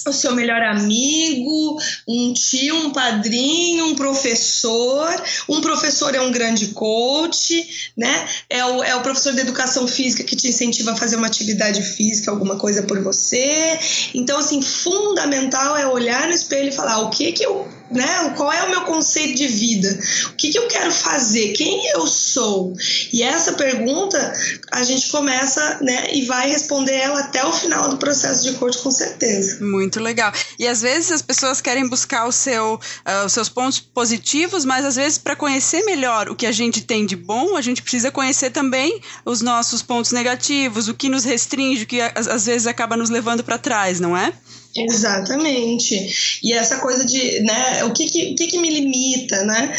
o 0.07 0.13
seu 0.13 0.35
melhor 0.35 0.61
amigo, 0.61 1.77
um 2.07 2.33
tio, 2.33 2.75
um 2.75 2.91
padrinho, 2.91 3.85
um 3.87 3.95
professor. 3.95 5.09
Um 5.47 5.61
professor 5.61 6.13
é 6.13 6.21
um 6.21 6.31
grande 6.31 6.67
coach, 6.69 7.91
né? 7.95 8.27
É 8.49 8.65
o, 8.65 8.83
é 8.83 8.95
o 8.95 9.01
professor 9.01 9.33
de 9.33 9.41
educação 9.41 9.87
física 9.87 10.23
que 10.23 10.35
te 10.35 10.47
incentiva 10.47 10.91
a 10.91 10.95
fazer 10.95 11.15
uma 11.15 11.27
atividade 11.27 11.81
física, 11.81 12.31
alguma 12.31 12.57
coisa 12.57 12.83
por 12.83 13.01
você. 13.01 13.79
Então, 14.13 14.39
assim, 14.39 14.61
fundamental 14.61 15.77
é 15.77 15.87
olhar 15.87 16.27
no 16.27 16.33
espelho 16.33 16.69
e 16.69 16.75
falar 16.75 16.99
o 16.99 17.09
que 17.09 17.31
que 17.31 17.45
eu 17.45 17.80
né? 17.91 18.33
Qual 18.35 18.51
é 18.51 18.63
o 18.63 18.69
meu 18.69 18.81
conceito 18.81 19.35
de 19.35 19.47
vida? 19.47 19.99
O 20.27 20.33
que, 20.33 20.49
que 20.49 20.57
eu 20.57 20.67
quero 20.67 20.91
fazer? 20.91 21.53
Quem 21.53 21.89
eu 21.91 22.07
sou? 22.07 22.73
E 23.11 23.21
essa 23.21 23.53
pergunta 23.53 24.33
a 24.71 24.83
gente 24.83 25.09
começa, 25.09 25.79
né? 25.81 26.13
E 26.13 26.25
vai 26.25 26.49
responder 26.49 26.93
ela 26.93 27.19
até 27.19 27.45
o 27.45 27.51
final 27.51 27.89
do 27.89 27.97
processo 27.97 28.43
de 28.43 28.53
coach, 28.57 28.77
com 28.79 28.91
certeza. 28.91 29.63
Muito 29.63 29.99
legal. 29.99 30.31
E 30.57 30.67
às 30.67 30.81
vezes 30.81 31.11
as 31.11 31.21
pessoas 31.21 31.61
querem 31.61 31.87
buscar 31.87 32.25
o 32.25 32.31
seu, 32.31 32.75
uh, 32.75 33.25
os 33.25 33.33
seus 33.33 33.49
pontos 33.49 33.79
positivos, 33.79 34.65
mas 34.65 34.85
às 34.85 34.95
vezes 34.95 35.17
para 35.17 35.35
conhecer 35.35 35.83
melhor 35.83 36.29
o 36.29 36.35
que 36.35 36.45
a 36.45 36.51
gente 36.51 36.81
tem 36.81 37.05
de 37.05 37.15
bom, 37.15 37.55
a 37.55 37.61
gente 37.61 37.81
precisa 37.81 38.11
conhecer 38.11 38.51
também 38.51 39.01
os 39.25 39.41
nossos 39.41 39.81
pontos 39.81 40.11
negativos, 40.11 40.87
o 40.87 40.93
que 40.93 41.09
nos 41.09 41.23
restringe, 41.23 41.83
o 41.83 41.87
que 41.87 42.01
às 42.01 42.45
vezes 42.45 42.67
acaba 42.67 42.95
nos 42.95 43.09
levando 43.09 43.43
para 43.43 43.57
trás, 43.57 43.99
não 43.99 44.15
é? 44.15 44.33
Exatamente. 44.75 46.39
E 46.43 46.53
essa 46.53 46.77
coisa 46.77 47.05
de, 47.05 47.41
né, 47.41 47.83
o 47.85 47.93
que, 47.93 48.05
que, 48.07 48.31
o 48.31 48.35
que, 48.35 48.47
que 48.47 48.57
me 48.57 48.69
limita, 48.69 49.43
né? 49.43 49.73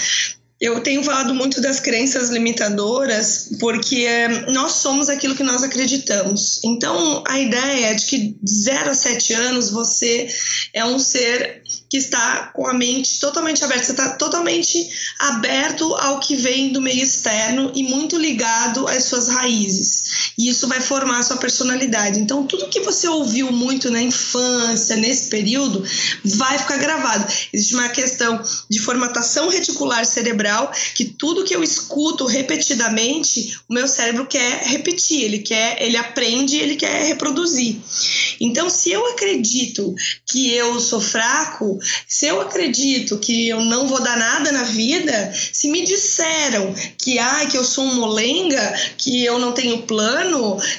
Eu 0.60 0.80
tenho 0.80 1.02
falado 1.02 1.34
muito 1.34 1.60
das 1.60 1.80
crenças 1.80 2.30
limitadoras 2.30 3.50
porque 3.58 4.04
é, 4.04 4.48
nós 4.52 4.74
somos 4.74 5.08
aquilo 5.08 5.34
que 5.34 5.42
nós 5.42 5.64
acreditamos. 5.64 6.60
Então, 6.62 7.24
a 7.26 7.40
ideia 7.40 7.86
é 7.86 7.94
de 7.94 8.06
que 8.06 8.36
de 8.40 8.54
0 8.60 8.90
a 8.90 8.94
7 8.94 9.34
anos 9.34 9.70
você 9.70 10.28
é 10.72 10.84
um 10.84 11.00
ser 11.00 11.62
que 11.90 11.96
está 11.96 12.52
com 12.54 12.64
a 12.68 12.72
mente 12.72 13.18
totalmente 13.18 13.64
aberta, 13.64 13.84
você 13.84 13.90
está 13.90 14.10
totalmente 14.10 14.88
aberto 15.18 15.96
ao 15.96 16.20
que 16.20 16.36
vem 16.36 16.72
do 16.72 16.80
meio 16.80 17.02
externo 17.02 17.72
e 17.74 17.82
muito 17.82 18.16
ligado 18.16 18.86
às 18.86 19.04
suas 19.04 19.26
raízes. 19.26 20.01
E 20.36 20.48
isso 20.48 20.68
vai 20.68 20.80
formar 20.80 21.18
a 21.18 21.22
sua 21.22 21.36
personalidade. 21.36 22.18
Então, 22.18 22.46
tudo 22.46 22.68
que 22.68 22.80
você 22.80 23.08
ouviu 23.08 23.50
muito 23.52 23.90
na 23.90 24.02
infância, 24.02 24.96
nesse 24.96 25.28
período, 25.28 25.84
vai 26.24 26.58
ficar 26.58 26.78
gravado. 26.78 27.30
Existe 27.52 27.74
uma 27.74 27.88
questão 27.88 28.42
de 28.68 28.78
formatação 28.78 29.48
reticular 29.48 30.04
cerebral 30.04 30.72
que 30.94 31.04
tudo 31.04 31.44
que 31.44 31.54
eu 31.54 31.62
escuto 31.62 32.26
repetidamente, 32.26 33.58
o 33.68 33.74
meu 33.74 33.86
cérebro 33.88 34.26
quer 34.26 34.62
repetir, 34.64 35.22
ele 35.22 35.38
quer, 35.38 35.80
ele 35.80 35.96
aprende, 35.96 36.56
ele 36.56 36.76
quer 36.76 37.06
reproduzir. 37.06 37.76
Então, 38.40 38.68
se 38.68 38.90
eu 38.90 39.06
acredito 39.12 39.94
que 40.26 40.52
eu 40.52 40.80
sou 40.80 41.00
fraco, 41.00 41.78
se 42.08 42.26
eu 42.26 42.40
acredito 42.40 43.18
que 43.18 43.48
eu 43.48 43.60
não 43.64 43.86
vou 43.86 44.02
dar 44.02 44.16
nada 44.16 44.52
na 44.52 44.64
vida, 44.64 45.32
se 45.52 45.70
me 45.70 45.84
disseram 45.84 46.74
que, 46.98 47.18
ah, 47.18 47.46
que 47.46 47.56
eu 47.56 47.64
sou 47.64 47.84
um 47.84 47.94
molenga, 47.94 48.74
que 48.96 49.24
eu 49.24 49.38
não 49.38 49.52
tenho 49.52 49.82
plano, 49.82 50.01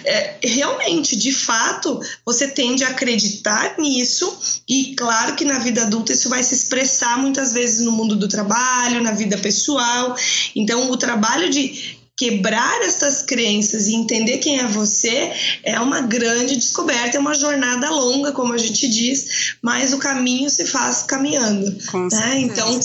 é, 0.04 0.38
realmente, 0.44 1.16
de 1.16 1.32
fato, 1.32 2.00
você 2.26 2.48
tende 2.48 2.84
a 2.84 2.90
acreditar 2.90 3.76
nisso 3.78 4.38
e 4.68 4.96
claro 4.96 5.36
que 5.36 5.46
na 5.46 5.60
vida 5.60 5.84
adulta 5.84 6.14
isso 6.14 6.30
vai 6.30 6.44
se 6.44 6.54
expressar 6.54 7.18
muitas 7.18 7.54
vezes 7.54 7.86
no 7.86 7.92
mundo 7.92 8.16
do 8.16 8.28
trabalho, 8.28 9.02
na 9.02 9.12
vida 9.12 9.38
pessoal. 9.38 10.16
Então, 10.56 10.92
o 10.92 10.98
trabalho 10.98 11.50
de 11.50 12.03
quebrar 12.16 12.82
essas 12.84 13.24
crenças 13.24 13.88
e 13.88 13.96
entender 13.96 14.38
quem 14.38 14.60
é 14.60 14.68
você 14.68 15.32
é 15.64 15.80
uma 15.80 16.02
grande 16.02 16.56
descoberta, 16.56 17.18
é 17.18 17.20
uma 17.20 17.34
jornada 17.34 17.90
longa, 17.90 18.32
como 18.32 18.54
a 18.54 18.58
gente 18.58 18.88
diz, 18.88 19.56
mas 19.62 19.94
o 19.94 19.98
caminho 19.98 20.50
se 20.50 20.66
faz 20.66 21.04
caminhando. 21.04 21.76
Né? 22.12 22.40
Então, 22.42 22.80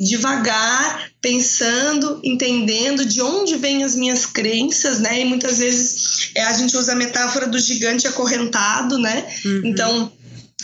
devagar, 0.00 1.10
pensando, 1.20 2.20
entendendo 2.24 3.04
de 3.04 3.20
onde 3.20 3.56
vêm 3.56 3.84
as 3.84 3.94
minhas 3.94 4.24
crenças, 4.24 4.98
né? 4.98 5.20
E 5.20 5.24
muitas 5.24 5.58
vezes 5.58 6.30
é, 6.34 6.42
a 6.42 6.52
gente 6.52 6.76
usa 6.76 6.92
a 6.92 6.96
metáfora 6.96 7.46
do 7.46 7.58
gigante 7.58 8.08
acorrentado, 8.08 8.98
né? 8.98 9.26
Uhum. 9.44 9.62
Então 9.64 10.12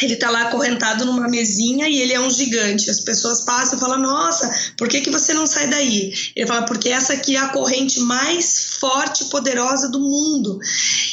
ele 0.00 0.14
está 0.14 0.31
lá 0.31 0.43
acorrentado 0.43 1.05
numa 1.05 1.28
mesinha 1.28 1.88
e 1.88 2.00
ele 2.00 2.12
é 2.12 2.21
um 2.21 2.31
gigante. 2.31 2.90
As 2.90 3.00
pessoas 3.00 3.43
passam 3.43 3.76
e 3.76 3.81
falam: 3.81 3.99
Nossa, 3.99 4.50
por 4.76 4.88
que, 4.88 5.00
que 5.00 5.11
você 5.11 5.33
não 5.35 5.47
sai 5.47 5.69
daí? 5.69 6.12
Ele 6.37 6.47
fala: 6.47 6.62
Porque 6.62 6.88
essa 6.88 7.14
aqui 7.14 7.37
é 7.37 7.40
a 7.40 7.49
corrente 7.49 8.00
mais 8.00 8.76
forte 8.78 9.25
e 9.25 9.26
poderosa 9.26 9.88
do 9.88 10.00
mundo. 10.00 10.59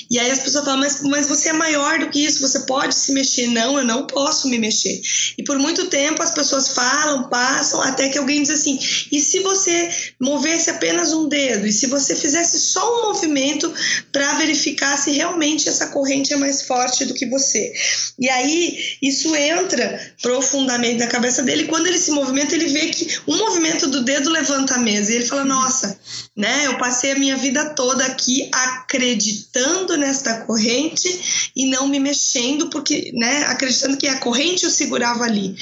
E 0.09 0.19
aí 0.19 0.29
as 0.29 0.39
pessoas 0.39 0.65
falam: 0.65 0.79
mas, 0.79 1.01
mas 1.01 1.27
você 1.27 1.49
é 1.49 1.53
maior 1.53 1.99
do 1.99 2.09
que 2.09 2.23
isso, 2.23 2.41
você 2.41 2.59
pode 2.61 2.93
se 2.95 3.11
mexer. 3.11 3.47
Não, 3.47 3.77
eu 3.77 3.85
não 3.85 4.05
posso 4.05 4.47
me 4.47 4.59
mexer. 4.59 5.01
E 5.37 5.43
por 5.43 5.57
muito 5.57 5.87
tempo 5.87 6.21
as 6.21 6.31
pessoas 6.31 6.69
falam, 6.69 7.29
passam, 7.29 7.81
até 7.81 8.09
que 8.09 8.17
alguém 8.17 8.41
diz 8.41 8.51
assim: 8.51 8.79
E 9.11 9.19
se 9.19 9.39
você 9.39 9.89
movesse 10.19 10.69
apenas 10.69 11.11
um 11.11 11.27
dedo? 11.27 11.65
E 11.65 11.73
se 11.73 11.87
você 11.87 12.15
fizesse 12.15 12.59
só 12.59 12.99
um 12.99 13.07
movimento 13.07 13.73
para 14.11 14.33
verificar 14.35 14.97
se 14.97 15.11
realmente 15.11 15.67
essa 15.67 15.87
corrente 15.87 16.33
é 16.33 16.37
mais 16.37 16.61
forte 16.61 17.05
do 17.05 17.13
que 17.13 17.25
você? 17.25 17.73
E 18.19 18.29
aí 18.29 18.74
isso 19.01 19.35
entra 19.35 20.13
profundamente 20.21 20.99
na 20.99 21.07
cabeça 21.07 21.43
dele. 21.43 21.65
Quando 21.65 21.87
ele 21.87 21.97
se 21.97 22.11
movimenta, 22.11 22.55
ele 22.55 22.67
vê 22.67 22.87
que 22.87 23.19
um 23.27 23.37
movimento 23.37 23.87
do 23.87 24.03
dedo 24.03 24.29
levanta 24.29 24.75
a 24.75 24.79
mesa. 24.79 25.11
E 25.11 25.15
ele 25.15 25.25
fala: 25.25 25.45
Nossa, 25.45 25.99
né? 26.35 26.65
Eu 26.65 26.77
passei 26.77 27.11
a 27.11 27.19
minha 27.19 27.37
vida 27.37 27.69
toda 27.69 28.05
aqui 28.05 28.49
acreditando 28.51 29.97
nesta 29.97 30.41
corrente 30.41 31.51
e 31.55 31.65
não 31.67 31.87
me 31.87 31.99
mexendo, 31.99 32.69
porque, 32.69 33.11
né? 33.13 33.45
Acreditando 33.47 33.97
que 33.97 34.07
a 34.07 34.19
corrente 34.19 34.65
o 34.65 34.69
segurava 34.69 35.23
ali. 35.23 35.55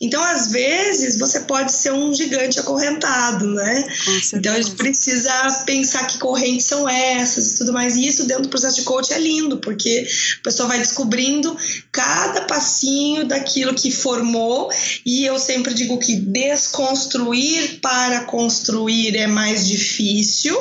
Então, 0.00 0.22
às 0.22 0.48
vezes, 0.48 1.16
você 1.16 1.40
pode 1.40 1.72
ser 1.72 1.92
um 1.92 2.12
gigante 2.12 2.58
acorrentado, 2.58 3.46
né? 3.46 3.86
Então, 4.34 4.52
a 4.52 4.60
gente 4.60 4.74
precisa 4.74 5.32
pensar 5.64 6.06
que 6.06 6.18
correntes 6.18 6.66
são 6.66 6.88
essas 6.88 7.52
e 7.52 7.58
tudo 7.58 7.72
mais. 7.72 7.94
E 7.94 8.06
isso 8.06 8.24
dentro 8.24 8.42
do 8.44 8.48
processo 8.48 8.76
de 8.76 8.82
coach 8.82 9.12
é 9.12 9.18
lindo, 9.18 9.58
porque 9.58 10.06
a 10.40 10.42
pessoa 10.42 10.68
vai 10.68 10.78
descobrindo 10.78 11.56
cada 11.92 12.42
passinho 12.52 13.24
daquilo 13.24 13.74
que 13.74 13.90
formou. 13.90 14.70
E 15.06 15.24
eu 15.24 15.38
sempre 15.38 15.72
digo 15.72 15.98
que 15.98 16.14
desconstruir 16.14 17.80
para 17.80 18.24
construir 18.24 19.16
é 19.16 19.26
mais 19.26 19.66
difícil, 19.66 20.54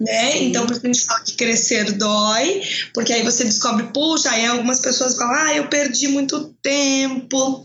né? 0.00 0.42
Então, 0.42 0.66
por 0.66 0.72
isso 0.72 0.80
a 0.82 0.86
gente 0.86 1.04
fala 1.04 1.20
que 1.20 1.34
crescer 1.34 1.92
dói, 1.92 2.62
porque 2.92 3.12
aí 3.12 3.22
você 3.22 3.44
descobre, 3.44 3.84
puxa, 3.94 4.30
aí 4.30 4.44
algumas 4.46 4.80
pessoas 4.80 5.14
falam, 5.14 5.34
ah, 5.34 5.54
eu 5.54 5.68
perdi 5.68 6.08
muito 6.08 6.52
tempo 6.60 7.64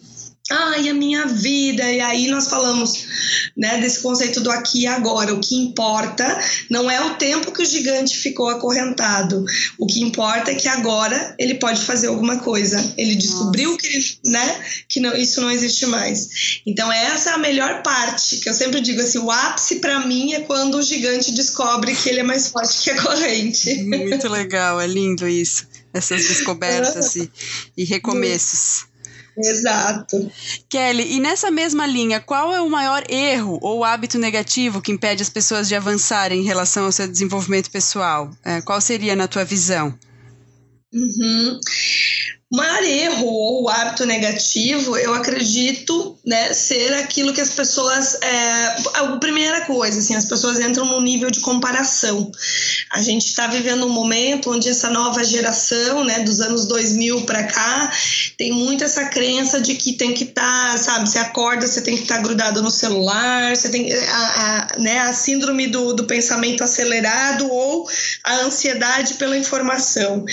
ai, 0.50 0.90
a 0.90 0.94
minha 0.94 1.26
vida. 1.26 1.84
E 1.92 2.00
aí 2.00 2.28
nós 2.28 2.48
falamos 2.48 3.06
né, 3.56 3.80
desse 3.80 4.00
conceito 4.00 4.40
do 4.42 4.52
aqui 4.52 4.82
e 4.82 4.88
agora. 4.88 5.34
O 5.34 5.40
que 5.40 5.56
importa 5.56 6.40
não 6.70 6.90
é 6.90 7.00
o 7.02 7.16
tempo 7.16 7.52
que 7.52 7.62
o 7.62 7.66
gigante 7.66 8.18
ficou 8.18 8.50
acorrentado. 8.50 9.44
O 9.78 9.86
que 9.86 10.02
importa 10.02 10.52
é 10.52 10.56
que 10.56 10.68
agora 10.68 11.36
ele 11.38 11.56
pode 11.56 11.82
fazer 11.82 12.08
alguma 12.08 12.40
coisa. 12.40 12.94
Ele 12.98 13.16
descobriu 13.16 13.72
Nossa. 13.72 13.82
que, 13.82 14.20
né, 14.26 14.66
que 14.88 15.00
não, 15.00 15.16
isso 15.16 15.42
não 15.42 15.52
existe 15.52 15.86
mais. 15.86 16.62
Então, 16.66 16.92
essa 16.92 17.32
é 17.32 17.34
a 17.34 17.38
melhor 17.38 17.82
parte, 17.84 18.38
que 18.38 18.50
eu 18.50 18.54
sempre 18.54 18.80
digo 18.82 19.02
assim: 19.02 19.20
o 19.20 19.32
ápice 19.32 19.76
para 19.76 20.06
mim 20.06 20.34
é 20.34 20.42
quando 20.42 20.76
o 20.76 20.82
gigante 20.82 21.32
descobre 21.32 21.96
que 21.96 22.10
ele 22.10 22.20
é 22.20 22.24
mais 22.24 22.48
forte 22.48 22.84
que 22.84 22.90
a 22.92 23.02
corrente. 23.02 23.84
Muito 23.84 24.30
legal, 24.30 24.80
é 24.80 24.88
lindo 24.88 25.28
isso. 25.28 25.68
Essas 25.94 26.28
descobertas 26.28 27.16
e, 27.18 27.32
e 27.76 27.84
recomeços. 27.84 28.87
Exato. 29.38 30.32
Kelly, 30.68 31.16
e 31.16 31.20
nessa 31.20 31.52
mesma 31.52 31.86
linha, 31.86 32.20
qual 32.20 32.54
é 32.54 32.60
o 32.60 32.70
maior 32.70 33.04
erro 33.08 33.60
ou 33.62 33.84
hábito 33.84 34.18
negativo 34.18 34.82
que 34.82 34.92
impede 34.92 35.22
as 35.22 35.30
pessoas 35.30 35.68
de 35.68 35.76
avançarem 35.76 36.42
em 36.42 36.46
relação 36.46 36.86
ao 36.86 36.92
seu 36.92 37.08
desenvolvimento 37.08 37.70
pessoal? 37.70 38.32
É, 38.44 38.62
qual 38.62 38.82
seria 38.82 39.16
na 39.16 39.28
tua 39.28 39.46
visão? 39.46 39.98
Uhum. 40.92 41.60
O 42.50 42.56
maior 42.56 42.82
erro 42.82 43.26
ou 43.26 43.70
hábito 43.70 44.06
negativo, 44.06 44.96
eu 44.96 45.14
acredito, 45.14 46.18
né, 46.26 46.54
ser 46.54 46.94
aquilo 46.94 47.34
que 47.34 47.42
as 47.42 47.50
pessoas. 47.50 48.16
É, 48.22 48.76
a 48.94 49.18
primeira 49.18 49.66
coisa, 49.66 50.00
assim, 50.00 50.16
as 50.16 50.24
pessoas 50.24 50.58
entram 50.58 50.86
num 50.86 51.02
nível 51.02 51.30
de 51.30 51.42
comparação. 51.42 52.32
A 52.94 53.02
gente 53.02 53.26
está 53.26 53.48
vivendo 53.48 53.86
um 53.86 53.90
momento 53.90 54.50
onde 54.50 54.70
essa 54.70 54.90
nova 54.90 55.26
geração, 55.26 56.06
né, 56.06 56.20
dos 56.20 56.40
anos 56.40 56.66
2000 56.68 57.24
para 57.24 57.44
cá, 57.44 57.92
tem 58.38 58.54
muito 58.54 58.82
essa 58.82 59.08
crença 59.08 59.60
de 59.60 59.76
que 59.76 59.94
tem 59.94 60.14
que 60.14 60.24
estar, 60.24 60.72
tá, 60.72 60.78
sabe, 60.78 61.10
você 61.10 61.20
acorda, 61.20 61.68
você 61.68 61.82
tem 61.82 61.98
que 61.98 62.04
estar 62.04 62.16
tá 62.16 62.22
grudado 62.22 62.62
no 62.62 62.72
celular, 62.72 63.54
você 63.54 63.68
tem 63.68 63.92
a, 63.92 64.70
a, 64.76 64.80
né, 64.80 65.00
a 65.00 65.12
síndrome 65.12 65.68
do, 65.68 65.92
do 65.92 66.06
pensamento 66.06 66.64
acelerado 66.64 67.52
ou 67.52 67.90
a 68.24 68.36
ansiedade 68.38 69.16
pela 69.16 69.38
informação. 69.38 70.24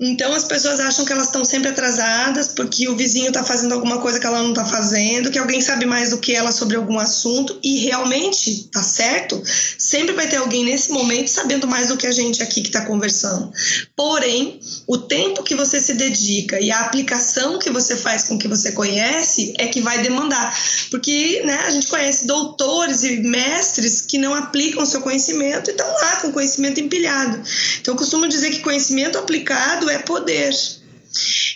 Então 0.00 0.32
as 0.32 0.42
pessoas 0.42 0.80
acham 0.80 1.04
que 1.04 1.12
elas 1.12 1.26
estão 1.26 1.44
sempre 1.44 1.59
sempre 1.60 1.68
atrasadas 1.68 2.48
porque 2.48 2.88
o 2.88 2.96
vizinho 2.96 3.28
está 3.28 3.44
fazendo 3.44 3.74
alguma 3.74 3.98
coisa 3.98 4.18
que 4.18 4.26
ela 4.26 4.42
não 4.42 4.50
está 4.50 4.64
fazendo, 4.64 5.30
que 5.30 5.38
alguém 5.38 5.60
sabe 5.60 5.84
mais 5.84 6.10
do 6.10 6.18
que 6.18 6.34
ela 6.34 6.52
sobre 6.52 6.76
algum 6.76 6.98
assunto 6.98 7.58
e 7.62 7.78
realmente 7.80 8.68
tá 8.72 8.82
certo. 8.82 9.42
Sempre 9.78 10.14
vai 10.14 10.26
ter 10.26 10.36
alguém 10.36 10.64
nesse 10.64 10.90
momento 10.90 11.28
sabendo 11.28 11.66
mais 11.66 11.88
do 11.88 11.96
que 11.96 12.06
a 12.06 12.12
gente 12.12 12.42
aqui 12.42 12.62
que 12.62 12.68
está 12.68 12.86
conversando. 12.86 13.52
Porém, 13.94 14.58
o 14.86 14.96
tempo 14.96 15.42
que 15.42 15.54
você 15.54 15.80
se 15.80 15.94
dedica 15.94 16.58
e 16.60 16.70
a 16.70 16.80
aplicação 16.80 17.58
que 17.58 17.70
você 17.70 17.94
faz 17.94 18.24
com 18.24 18.36
o 18.36 18.38
que 18.38 18.48
você 18.48 18.72
conhece 18.72 19.52
é 19.58 19.66
que 19.66 19.82
vai 19.82 20.02
demandar, 20.02 20.56
porque 20.90 21.42
né, 21.44 21.60
a 21.66 21.70
gente 21.70 21.88
conhece 21.88 22.26
doutores 22.26 23.02
e 23.02 23.18
mestres 23.18 24.00
que 24.02 24.18
não 24.18 24.34
aplicam 24.34 24.86
seu 24.86 25.00
conhecimento 25.02 25.68
e 25.68 25.72
estão 25.72 25.86
lá 25.86 26.16
com 26.16 26.32
conhecimento 26.32 26.80
empilhado. 26.80 27.40
Então, 27.80 27.94
eu 27.94 27.98
costumo 27.98 28.26
dizer 28.26 28.50
que 28.50 28.60
conhecimento 28.60 29.18
aplicado 29.18 29.90
é 29.90 29.98
poder. 29.98 30.79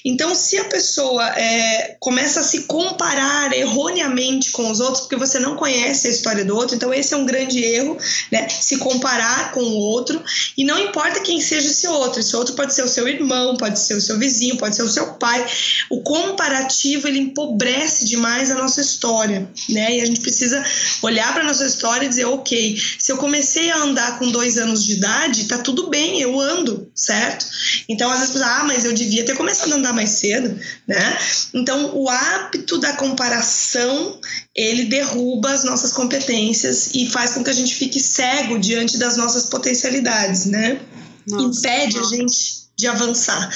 Então, 0.04 0.34
se 0.34 0.58
a 0.58 0.64
pessoa 0.64 1.26
é, 1.38 1.96
começa 2.00 2.40
a 2.40 2.42
se 2.42 2.64
comparar 2.64 3.52
erroneamente 3.52 4.50
com 4.50 4.70
os 4.70 4.80
outros, 4.80 5.02
porque 5.02 5.16
você 5.16 5.38
não 5.38 5.56
conhece 5.56 6.08
a 6.08 6.10
história 6.10 6.44
do 6.44 6.56
outro, 6.56 6.74
então 6.74 6.92
esse 6.92 7.14
é 7.14 7.16
um 7.16 7.24
grande 7.24 7.62
erro, 7.62 7.96
né? 8.30 8.48
Se 8.48 8.78
comparar 8.78 9.52
com 9.52 9.60
o 9.60 9.76
outro, 9.76 10.22
e 10.56 10.64
não 10.64 10.78
importa 10.78 11.20
quem 11.20 11.40
seja 11.40 11.68
esse 11.68 11.86
outro, 11.86 12.20
esse 12.20 12.34
outro 12.34 12.54
pode 12.54 12.74
ser 12.74 12.82
o 12.82 12.88
seu 12.88 13.06
irmão, 13.08 13.56
pode 13.56 13.78
ser 13.78 13.94
o 13.94 14.00
seu 14.00 14.18
vizinho, 14.18 14.56
pode 14.56 14.74
ser 14.76 14.82
o 14.82 14.88
seu 14.88 15.14
pai. 15.14 15.46
O 15.90 16.02
comparativo 16.02 17.08
ele 17.08 17.20
empobrece 17.20 18.04
demais 18.04 18.50
a 18.50 18.56
nossa 18.56 18.80
história, 18.80 19.48
né? 19.68 19.96
E 19.96 20.00
a 20.00 20.06
gente 20.06 20.20
precisa 20.20 20.64
olhar 21.02 21.32
para 21.32 21.44
nossa 21.44 21.64
história 21.64 22.06
e 22.06 22.08
dizer, 22.08 22.24
ok, 22.24 22.76
se 22.98 23.12
eu 23.12 23.16
comecei 23.16 23.70
a 23.70 23.78
andar 23.78 24.18
com 24.18 24.30
dois 24.30 24.58
anos 24.58 24.84
de 24.84 24.94
idade, 24.94 25.44
tá 25.44 25.58
tudo 25.58 25.88
bem, 25.88 26.20
eu 26.20 26.38
ando, 26.40 26.90
certo? 26.94 27.46
Então, 27.88 28.10
às 28.10 28.20
vezes, 28.20 28.40
ah, 28.42 28.64
mas 28.64 28.84
eu 28.84 28.92
devia 28.92 29.24
ter 29.24 29.34
começado 29.44 29.72
a 29.72 29.76
andar 29.76 29.92
mais 29.92 30.10
cedo, 30.10 30.58
né? 30.86 31.18
Então, 31.52 31.96
o 31.96 32.08
hábito 32.08 32.78
da 32.78 32.94
comparação 32.94 34.18
ele 34.54 34.84
derruba 34.84 35.50
as 35.50 35.64
nossas 35.64 35.92
competências 35.92 36.90
e 36.94 37.06
faz 37.10 37.34
com 37.34 37.44
que 37.44 37.50
a 37.50 37.54
gente 37.54 37.74
fique 37.74 38.00
cego 38.00 38.58
diante 38.58 38.96
das 38.96 39.16
nossas 39.16 39.46
potencialidades, 39.46 40.46
né? 40.46 40.80
Nossa, 41.26 41.58
Impede 41.58 41.96
nossa. 41.98 42.14
a 42.14 42.18
gente 42.18 42.63
de 42.76 42.88
avançar. 42.88 43.50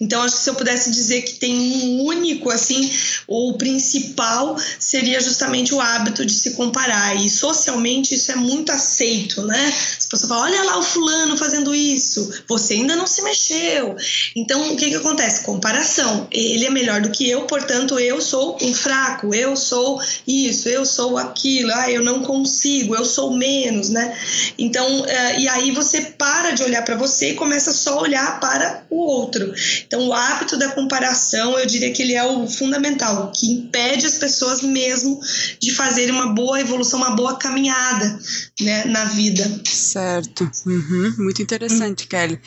Então, 0.00 0.22
acho 0.22 0.36
que 0.36 0.42
se 0.42 0.50
eu 0.50 0.54
pudesse 0.54 0.90
dizer 0.90 1.22
que 1.22 1.34
tem 1.34 1.54
um 1.54 2.04
único, 2.04 2.50
assim, 2.50 2.90
o 3.28 3.52
principal 3.54 4.56
seria 4.78 5.20
justamente 5.20 5.74
o 5.74 5.80
hábito 5.80 6.24
de 6.24 6.32
se 6.32 6.52
comparar. 6.52 7.14
E 7.16 7.28
socialmente 7.28 8.14
isso 8.14 8.32
é 8.32 8.36
muito 8.36 8.72
aceito, 8.72 9.42
né? 9.42 9.72
As 9.98 10.06
pessoas 10.06 10.28
falam: 10.28 10.44
olha 10.44 10.62
lá 10.64 10.78
o 10.78 10.82
fulano 10.82 11.36
fazendo 11.36 11.74
isso, 11.74 12.30
você 12.48 12.74
ainda 12.74 12.96
não 12.96 13.06
se 13.06 13.22
mexeu. 13.22 13.94
Então, 14.34 14.72
o 14.72 14.76
que, 14.76 14.88
que 14.88 14.96
acontece? 14.96 15.42
Comparação. 15.42 16.26
Ele 16.30 16.64
é 16.64 16.70
melhor 16.70 17.02
do 17.02 17.10
que 17.10 17.28
eu, 17.28 17.42
portanto, 17.42 17.98
eu 17.98 18.20
sou 18.20 18.56
um 18.62 18.72
fraco, 18.72 19.34
eu 19.34 19.54
sou 19.54 20.00
isso, 20.26 20.68
eu 20.68 20.86
sou 20.86 21.18
aquilo, 21.18 21.70
ah, 21.74 21.90
eu 21.90 22.02
não 22.02 22.22
consigo, 22.22 22.94
eu 22.94 23.04
sou 23.04 23.36
menos, 23.36 23.90
né? 23.90 24.16
Então, 24.58 25.00
uh, 25.00 25.38
e 25.38 25.46
aí 25.48 25.70
você 25.70 26.00
para 26.00 26.52
de 26.52 26.62
olhar 26.62 26.82
para 26.82 26.96
você 26.96 27.30
e 27.30 27.34
começa 27.34 27.72
só 27.72 27.98
a 27.98 28.02
olhar 28.02 28.40
para 28.40 28.61
para 28.62 28.84
o 28.90 28.96
outro. 28.96 29.52
Então, 29.86 30.08
o 30.08 30.12
hábito 30.12 30.56
da 30.58 30.70
comparação, 30.70 31.58
eu 31.58 31.66
diria 31.66 31.92
que 31.92 32.02
ele 32.02 32.14
é 32.14 32.24
o 32.24 32.46
fundamental, 32.46 33.32
que 33.34 33.50
impede 33.50 34.06
as 34.06 34.14
pessoas 34.14 34.62
mesmo 34.62 35.20
de 35.60 35.72
fazerem 35.72 36.14
uma 36.14 36.28
boa 36.28 36.60
evolução, 36.60 36.98
uma 36.98 37.10
boa 37.10 37.36
caminhada 37.36 38.18
né, 38.60 38.84
na 38.84 39.04
vida. 39.06 39.60
Certo. 39.64 40.50
Uhum. 40.66 41.14
Muito 41.18 41.42
interessante, 41.42 42.02
uhum. 42.02 42.08
Kelly. 42.08 42.40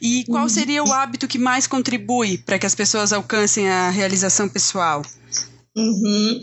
E 0.00 0.24
qual 0.24 0.44
uhum. 0.44 0.48
seria 0.48 0.84
o 0.84 0.92
hábito 0.92 1.28
que 1.28 1.38
mais 1.38 1.66
contribui 1.66 2.38
para 2.38 2.58
que 2.58 2.66
as 2.66 2.74
pessoas 2.74 3.12
alcancem 3.12 3.68
a 3.68 3.90
realização 3.90 4.48
pessoal? 4.48 5.02
Uhum. 5.74 6.40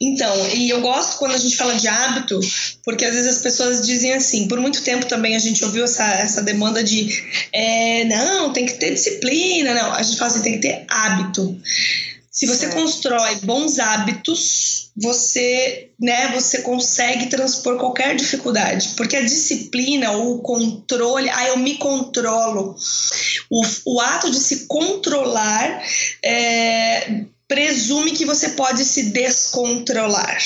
Então, 0.00 0.48
e 0.54 0.68
eu 0.68 0.80
gosto 0.80 1.18
quando 1.18 1.34
a 1.34 1.38
gente 1.38 1.56
fala 1.56 1.74
de 1.74 1.88
hábito, 1.88 2.38
porque 2.84 3.04
às 3.04 3.14
vezes 3.14 3.36
as 3.36 3.42
pessoas 3.42 3.86
dizem 3.86 4.12
assim, 4.12 4.46
por 4.48 4.60
muito 4.60 4.82
tempo 4.82 5.06
também 5.06 5.34
a 5.34 5.38
gente 5.38 5.64
ouviu 5.64 5.84
essa, 5.84 6.04
essa 6.14 6.42
demanda 6.42 6.82
de 6.82 7.08
é, 7.52 8.04
não, 8.04 8.52
tem 8.52 8.66
que 8.66 8.74
ter 8.74 8.92
disciplina, 8.94 9.74
não, 9.74 9.92
a 9.92 10.02
gente 10.02 10.18
fala 10.18 10.30
assim, 10.30 10.42
tem 10.42 10.60
que 10.60 10.68
ter 10.68 10.84
hábito. 10.88 11.58
Se 12.36 12.44
você 12.44 12.68
constrói 12.68 13.36
bons 13.36 13.78
hábitos, 13.78 14.90
você, 14.94 15.88
né, 15.98 16.32
você 16.34 16.60
consegue 16.60 17.30
transpor 17.30 17.78
qualquer 17.78 18.14
dificuldade, 18.14 18.90
porque 18.94 19.16
a 19.16 19.22
disciplina 19.22 20.10
ou 20.12 20.34
o 20.34 20.42
controle, 20.42 21.30
ah, 21.30 21.48
eu 21.48 21.56
me 21.56 21.78
controlo. 21.78 22.76
O, 23.48 23.62
o 23.86 24.00
ato 24.02 24.30
de 24.30 24.38
se 24.38 24.66
controlar 24.66 25.82
é, 26.22 27.24
presume 27.48 28.12
que 28.12 28.24
você 28.24 28.50
pode 28.50 28.84
se 28.84 29.10
descontrolar. 29.10 30.38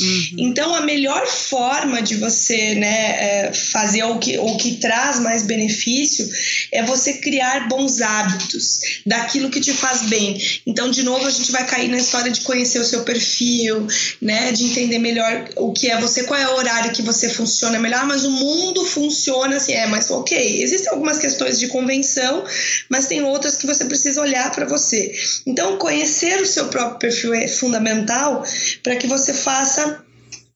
Uhum. 0.00 0.36
Então, 0.38 0.74
a 0.74 0.80
melhor 0.80 1.26
forma 1.26 2.00
de 2.00 2.16
você 2.16 2.74
né, 2.74 3.48
é, 3.48 3.52
fazer 3.52 4.02
o 4.04 4.18
que, 4.18 4.38
o 4.38 4.56
que 4.56 4.76
traz 4.76 5.20
mais 5.20 5.42
benefício 5.42 6.28
é 6.72 6.82
você 6.82 7.14
criar 7.14 7.68
bons 7.68 8.00
hábitos 8.00 8.80
daquilo 9.04 9.50
que 9.50 9.60
te 9.60 9.72
faz 9.72 10.02
bem. 10.02 10.40
Então, 10.66 10.90
de 10.90 11.02
novo, 11.02 11.26
a 11.26 11.30
gente 11.30 11.52
vai 11.52 11.66
cair 11.66 11.88
na 11.88 11.98
história 11.98 12.30
de 12.30 12.40
conhecer 12.40 12.78
o 12.78 12.84
seu 12.84 13.02
perfil, 13.02 13.86
né, 14.20 14.50
de 14.52 14.64
entender 14.64 14.98
melhor 14.98 15.50
o 15.56 15.72
que 15.72 15.90
é 15.90 16.00
você, 16.00 16.24
qual 16.24 16.40
é 16.40 16.48
o 16.48 16.56
horário 16.56 16.92
que 16.92 17.02
você 17.02 17.28
funciona 17.28 17.78
melhor, 17.78 18.06
mas 18.06 18.24
o 18.24 18.30
mundo 18.30 18.86
funciona 18.86 19.56
assim, 19.56 19.72
é, 19.72 19.86
mas 19.86 20.10
ok, 20.10 20.62
existem 20.62 20.90
algumas 20.90 21.18
questões 21.18 21.58
de 21.58 21.68
convenção, 21.68 22.44
mas 22.88 23.06
tem 23.06 23.22
outras 23.22 23.56
que 23.56 23.66
você 23.66 23.84
precisa 23.84 24.22
olhar 24.22 24.50
para 24.52 24.66
você. 24.66 25.12
Então, 25.46 25.76
conhecer 25.76 26.40
o 26.40 26.46
seu 26.46 26.68
próprio 26.68 26.98
perfil 26.98 27.34
é 27.34 27.46
fundamental 27.46 28.42
para 28.82 28.96
que 28.96 29.06
você 29.06 29.34
faça 29.34 29.81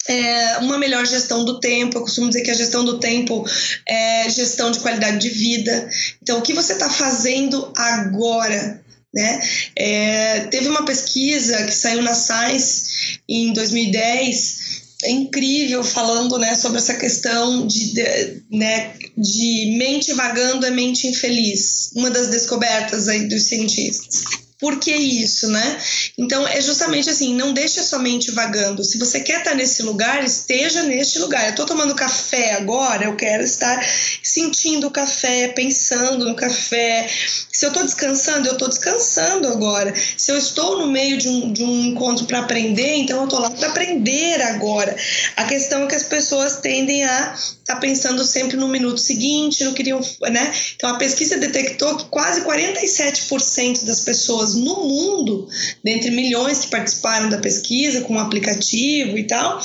é, 0.09 0.59
uma 0.59 0.79
melhor 0.79 1.07
gestão 1.07 1.45
do 1.45 1.61
tempo. 1.61 1.99
Eu 1.99 2.03
costumo 2.03 2.29
dizer 2.29 2.43
que 2.43 2.51
a 2.51 2.55
gestão 2.55 2.85
do 2.85 2.99
tempo 2.99 3.45
é 3.87 4.29
gestão 4.29 4.71
de 4.71 4.81
qualidade 4.81 5.19
de 5.19 5.29
vida. 5.29 5.89
Então, 6.23 6.39
o 6.39 6.43
que 6.43 6.53
você 6.53 6.73
está 6.75 6.89
fazendo 6.91 7.73
agora? 7.77 8.83
Né? 9.15 9.41
É, 9.75 10.41
teve 10.51 10.69
uma 10.69 10.85
pesquisa 10.85 11.65
que 11.65 11.75
saiu 11.75 12.03
na 12.03 12.15
Science 12.15 13.19
em 13.29 13.53
2010 13.53 14.87
é 15.03 15.11
incrível 15.11 15.85
falando 15.85 16.39
né, 16.39 16.55
sobre 16.55 16.79
essa 16.79 16.95
questão 16.95 17.67
de, 17.67 17.93
de, 17.93 18.43
né, 18.51 18.95
de 19.17 19.77
mente 19.79 20.13
vagando 20.15 20.65
é 20.65 20.71
mente 20.71 21.07
infeliz, 21.07 21.91
uma 21.95 22.11
das 22.11 22.29
descobertas 22.29 23.07
aí 23.07 23.29
dos 23.29 23.43
cientistas. 23.43 24.46
Por 24.67 24.81
que 24.81 24.93
isso, 24.93 25.47
né? 25.49 25.79
Então 26.19 26.45
é 26.49 26.61
justamente 26.61 27.09
assim, 27.09 27.37
não 27.37 27.53
deixe 27.53 27.79
a 27.79 27.85
sua 27.85 28.01
mente 28.01 28.33
vagando. 28.33 28.83
Se 28.83 28.99
você 28.99 29.21
quer 29.21 29.39
estar 29.39 29.55
nesse 29.55 29.85
lugar, 29.85 30.25
esteja 30.25 30.83
neste 30.83 31.21
lugar. 31.21 31.45
Eu 31.45 31.51
estou 31.51 31.65
tomando 31.65 31.95
café 31.95 32.55
agora, 32.55 33.05
eu 33.05 33.15
quero 33.15 33.45
estar 33.45 33.81
sentindo 34.25 34.89
o 34.89 34.91
café, 34.91 35.47
pensando 35.55 36.25
no 36.25 36.35
café. 36.35 37.09
Se 37.57 37.65
eu 37.65 37.69
estou 37.69 37.85
descansando, 37.85 38.49
eu 38.49 38.53
estou 38.53 38.69
descansando 38.69 39.49
agora. 39.49 39.95
Se 40.15 40.31
eu 40.31 40.37
estou 40.37 40.79
no 40.79 40.89
meio 40.89 41.17
de 41.17 41.27
um, 41.27 41.51
de 41.51 41.65
um 41.65 41.87
encontro 41.87 42.27
para 42.27 42.41
aprender, 42.41 42.97
então 42.97 43.17
eu 43.17 43.25
estou 43.25 43.41
lá 43.41 43.49
para 43.49 43.69
aprender 43.69 44.43
agora. 44.43 44.95
A 45.37 45.45
questão 45.45 45.85
é 45.85 45.87
que 45.87 45.95
as 45.95 46.03
pessoas 46.03 46.59
tendem 46.59 47.03
a 47.03 47.33
estar 47.35 47.75
tá 47.75 47.77
pensando 47.77 48.23
sempre 48.27 48.59
no 48.59 48.69
minuto 48.69 49.01
seguinte, 49.01 49.65
não 49.65 49.73
queriam, 49.73 50.03
né? 50.29 50.53
Então 50.75 50.91
a 50.91 50.99
pesquisa 50.99 51.39
detectou 51.39 51.97
que 51.97 52.05
quase 52.11 52.43
47% 52.43 53.87
das 53.87 54.01
pessoas 54.01 54.55
no 54.55 54.85
mundo, 54.85 55.49
dentre 55.83 56.11
milhões 56.11 56.59
que 56.59 56.71
participaram 56.71 57.31
da 57.31 57.39
pesquisa 57.39 58.03
com 58.03 58.13
o 58.13 58.17
um 58.19 58.21
aplicativo 58.21 59.17
e 59.17 59.27
tal, 59.27 59.63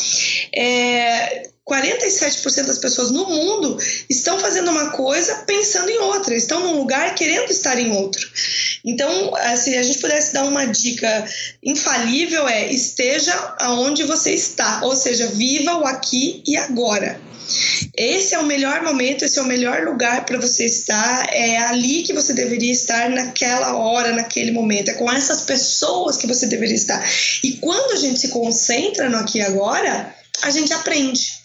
é, 0.56 1.50
47% 1.72 2.66
das 2.66 2.78
pessoas 2.78 3.12
no 3.12 3.26
mundo 3.26 3.78
estão 4.10 4.38
fazendo 4.40 4.70
uma 4.70 4.90
coisa 4.90 5.44
pensando 5.48 5.90
em 5.90 6.00
outra, 6.00 6.36
estão 6.36 6.60
num 6.60 6.78
lugar 6.78 7.16
querendo 7.16 7.50
estar 7.50 7.80
em 7.80 7.92
outro. 7.92 8.28
Então, 8.84 9.34
se 9.56 9.78
a 9.78 9.84
gente 9.84 10.00
pudesse 10.00 10.34
dar 10.34 10.44
uma 10.44 10.66
dica 10.66 11.26
infalível 11.64 12.48
é 12.48 12.72
esteja 12.72 13.34
aonde 13.60 14.04
você 14.04 14.34
está, 14.34 14.82
ou 14.84 14.96
seja, 14.96 15.28
viva 15.28 15.78
o 15.78 15.86
aqui 15.86 16.44
e 16.46 16.58
agora. 16.58 17.20
Esse 17.98 18.34
é 18.34 18.40
o 18.40 18.46
melhor 18.46 18.82
momento, 18.84 19.26
esse 19.26 19.38
é 19.38 19.42
o 19.42 19.46
melhor 19.46 19.84
lugar 19.84 20.26
para 20.26 20.40
você 20.40 20.66
estar. 20.66 21.28
É 21.34 21.58
ali 21.58 22.04
que 22.04 22.14
você 22.14 22.34
deveria 22.34 22.72
estar 22.72 23.10
naquela 23.10 23.76
hora, 23.76 24.14
naquele 24.14 24.52
momento. 24.52 24.90
É 24.90 24.94
com 24.94 25.12
essas 25.12 25.42
pessoas 25.42 26.18
que 26.18 26.28
você 26.28 26.46
deveria 26.46 26.76
estar. 26.76 27.04
E 27.44 27.54
quando 27.54 27.92
a 27.92 27.98
gente 27.98 28.20
se 28.20 28.30
concentra 28.30 29.10
no 29.10 29.18
aqui 29.18 29.40
e 29.40 29.42
agora, 29.42 30.16
a 30.44 30.50
gente 30.50 30.74
aprende. 30.74 31.41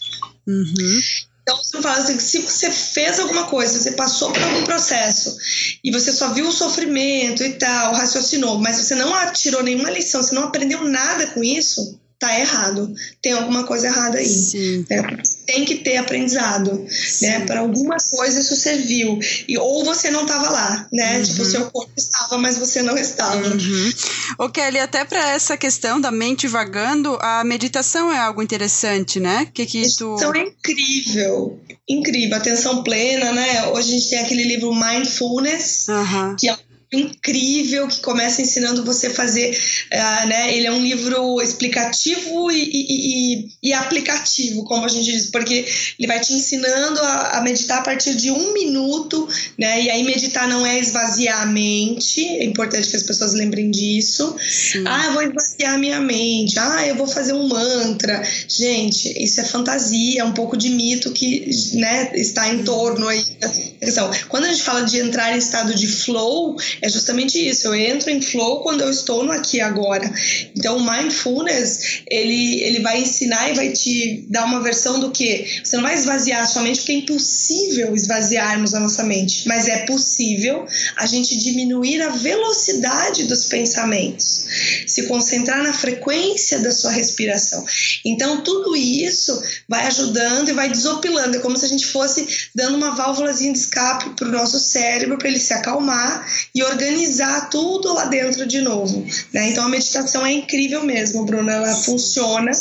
Uhum. 0.47 0.99
Então, 1.41 1.57
você 1.63 1.81
fala 1.81 1.97
assim, 1.97 2.19
se 2.19 2.39
você 2.39 2.69
fez 2.69 3.19
alguma 3.19 3.45
coisa, 3.45 3.79
você 3.79 3.91
passou 3.91 4.33
por 4.33 4.43
algum 4.43 4.63
processo 4.65 5.37
e 5.81 5.91
você 5.91 6.11
só 6.11 6.33
viu 6.33 6.47
o 6.47 6.51
sofrimento 6.51 7.41
e 7.41 7.53
tal, 7.53 7.93
raciocinou, 7.93 8.57
mas 8.59 8.77
você 8.77 8.95
não 8.95 9.13
tirou 9.31 9.63
nenhuma 9.63 9.89
lição, 9.89 10.21
você 10.21 10.35
não 10.35 10.43
aprendeu 10.43 10.83
nada 10.83 11.27
com 11.27 11.41
isso, 11.41 11.97
tá 12.19 12.39
errado. 12.39 12.93
Tem 13.21 13.33
alguma 13.33 13.63
coisa 13.63 13.87
errada 13.87 14.17
aí. 14.17 14.85
Né? 14.89 15.17
Tem 15.45 15.65
que 15.65 15.75
ter 15.75 15.97
aprendizado, 15.97 16.85
Sim. 16.89 17.27
né? 17.27 17.39
Para 17.45 17.59
alguma 17.59 17.97
coisa 18.11 18.39
isso 18.39 18.55
serviu. 18.55 19.19
E, 19.47 19.57
ou 19.57 19.85
você 19.85 20.09
não 20.09 20.23
estava 20.23 20.49
lá, 20.49 20.87
né? 20.91 21.17
Uhum. 21.17 21.23
Tipo, 21.23 21.45
seu 21.45 21.71
corpo 21.71 21.91
estava, 21.95 22.37
mas 22.37 22.57
você 22.57 22.81
não 22.81 22.97
estava. 22.97 23.47
Uhum. 23.47 23.93
O 24.39 24.49
Kelly, 24.49 24.79
até 24.79 25.05
para 25.05 25.31
essa 25.31 25.55
questão 25.55 26.01
da 26.01 26.11
mente 26.11 26.47
vagando, 26.47 27.17
a 27.21 27.43
meditação 27.43 28.11
é 28.11 28.17
algo 28.17 28.41
interessante, 28.41 29.19
né? 29.19 29.47
Que 29.53 29.65
que 29.65 29.87
tu... 29.95 30.15
é 30.35 30.39
incrível. 30.39 31.59
Incrível, 31.89 32.35
atenção 32.35 32.83
plena, 32.83 33.31
né? 33.31 33.67
Hoje 33.67 33.89
a 33.89 33.97
gente 33.97 34.09
tem 34.09 34.19
aquele 34.19 34.43
livro 34.43 34.73
Mindfulness, 34.73 35.87
uhum. 35.87 36.35
que 36.37 36.49
é 36.49 36.57
incrível 36.91 37.87
que 37.87 37.99
começa 37.99 38.41
ensinando 38.41 38.83
você 38.83 39.07
a 39.07 39.13
fazer, 39.13 39.51
uh, 39.51 40.27
né? 40.27 40.55
Ele 40.55 40.67
é 40.67 40.71
um 40.71 40.81
livro 40.81 41.41
explicativo 41.41 42.49
e, 42.49 42.63
e, 42.63 43.49
e, 43.61 43.73
aplicativo, 43.73 44.63
como 44.63 44.85
a 44.85 44.87
gente 44.87 45.11
diz, 45.11 45.29
porque 45.29 45.65
ele 45.99 46.07
vai 46.07 46.19
te 46.21 46.33
ensinando 46.33 46.99
a, 47.01 47.37
a, 47.37 47.41
meditar 47.41 47.79
a 47.79 47.81
partir 47.81 48.15
de 48.15 48.31
um 48.31 48.53
minuto, 48.53 49.27
né? 49.57 49.81
E 49.83 49.89
aí 49.89 50.03
meditar 50.03 50.47
não 50.47 50.65
é 50.65 50.79
esvaziar 50.79 51.41
a 51.41 51.45
mente, 51.45 52.25
é 52.25 52.45
importante 52.45 52.89
que 52.89 52.95
as 52.95 53.03
pessoas 53.03 53.33
lembrem 53.33 53.69
disso. 53.69 54.35
Sim. 54.39 54.83
Ah, 54.87 55.07
eu 55.07 55.13
vou 55.13 55.23
esvaziar 55.23 55.73
a 55.73 55.77
minha 55.77 55.99
mente. 55.99 56.57
Ah, 56.57 56.87
eu 56.87 56.95
vou 56.95 57.07
fazer 57.07 57.33
um 57.33 57.49
mantra. 57.49 58.23
Gente, 58.47 59.11
isso 59.21 59.41
é 59.41 59.43
fantasia, 59.43 60.21
é 60.21 60.23
um 60.23 60.33
pouco 60.33 60.55
de 60.55 60.69
mito 60.69 61.11
que, 61.11 61.49
né, 61.73 62.11
está 62.15 62.47
em 62.47 62.63
torno 62.63 63.09
aí 63.09 63.25
da 63.41 63.49
questão. 63.49 64.09
Quando 64.29 64.45
a 64.45 64.49
gente 64.49 64.63
fala 64.63 64.83
de 64.83 64.99
entrar 64.99 65.35
em 65.35 65.37
estado 65.37 65.75
de 65.75 65.87
flow, 65.87 66.55
é 66.81 66.89
justamente 66.89 67.37
isso. 67.37 67.67
Eu 67.67 67.75
entro 67.75 68.09
em 68.09 68.21
flow 68.21 68.61
quando 68.61 68.81
eu 68.81 68.89
estou 68.89 69.23
no 69.23 69.31
aqui 69.31 69.57
e 69.57 69.61
agora. 69.61 70.11
Então, 70.55 70.77
o 70.77 70.91
mindfulness, 70.91 72.01
ele, 72.09 72.61
ele 72.61 72.79
vai 72.79 73.01
ensinar 73.01 73.49
e 73.49 73.53
vai 73.53 73.71
te 73.71 74.25
dar 74.29 74.45
uma 74.45 74.61
versão 74.61 74.99
do 74.99 75.11
que 75.11 75.61
você 75.63 75.75
não 75.75 75.83
vai 75.83 75.95
esvaziar 75.95 76.41
a 76.41 76.45
sua 76.45 76.61
mente, 76.61 76.79
porque 76.79 76.91
é 76.91 76.95
impossível 76.95 77.95
esvaziarmos 77.95 78.73
a 78.73 78.79
nossa 78.79 79.03
mente, 79.03 79.47
mas 79.47 79.67
é 79.67 79.85
possível 79.85 80.65
a 80.95 81.05
gente 81.05 81.37
diminuir 81.37 82.01
a 82.01 82.09
velocidade 82.09 83.25
dos 83.25 83.45
pensamentos, 83.45 84.45
se 84.87 85.03
concentrar 85.03 85.63
na 85.63 85.73
frequência 85.73 86.59
da 86.59 86.71
sua 86.71 86.91
respiração. 86.91 87.65
Então, 88.05 88.41
tudo 88.41 88.75
isso 88.75 89.41
vai 89.67 89.85
ajudando 89.87 90.49
e 90.49 90.53
vai 90.53 90.69
desopilando. 90.69 91.37
É 91.37 91.39
como 91.39 91.57
se 91.57 91.65
a 91.65 91.69
gente 91.69 91.85
fosse 91.85 92.27
dando 92.53 92.75
uma 92.77 92.91
válvulazinha 92.91 93.53
de 93.53 93.59
escape 93.59 94.11
para 94.15 94.27
o 94.27 94.31
nosso 94.31 94.59
cérebro 94.59 95.17
para 95.17 95.27
ele 95.27 95.39
se 95.39 95.53
acalmar 95.53 96.25
e 96.53 96.63
organizar 96.67 97.49
tudo 97.49 97.93
lá 97.93 98.05
dentro 98.05 98.45
de 98.45 98.61
novo. 98.61 99.05
Né? 99.33 99.49
Então 99.49 99.65
a 99.65 99.69
meditação 99.69 100.25
é 100.25 100.31
incrível 100.31 100.83
mesmo, 100.83 101.25
Bruna, 101.25 101.53
ela 101.53 101.75
funciona. 101.75 102.51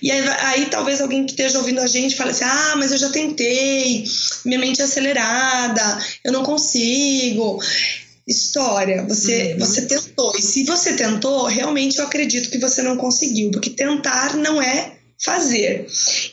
E 0.00 0.10
aí, 0.10 0.28
aí, 0.40 0.66
talvez 0.66 1.00
alguém 1.00 1.24
que 1.24 1.32
esteja 1.32 1.58
ouvindo 1.58 1.80
a 1.80 1.86
gente 1.86 2.16
fale 2.16 2.30
assim: 2.30 2.44
ah, 2.44 2.74
mas 2.76 2.92
eu 2.92 2.98
já 2.98 3.10
tentei, 3.10 4.04
minha 4.44 4.58
mente 4.58 4.80
é 4.80 4.84
acelerada, 4.84 5.98
eu 6.24 6.32
não 6.32 6.42
consigo 6.42 7.60
história. 8.26 9.04
Você, 9.06 9.52
uhum. 9.52 9.58
você 9.58 9.82
tentou. 9.82 10.32
E 10.36 10.42
se 10.42 10.64
você 10.64 10.94
tentou, 10.94 11.44
realmente 11.46 11.98
eu 11.98 12.04
acredito 12.04 12.50
que 12.50 12.58
você 12.58 12.82
não 12.82 12.96
conseguiu, 12.96 13.50
porque 13.50 13.70
tentar 13.70 14.36
não 14.36 14.60
é 14.60 14.92
fazer. 15.22 15.86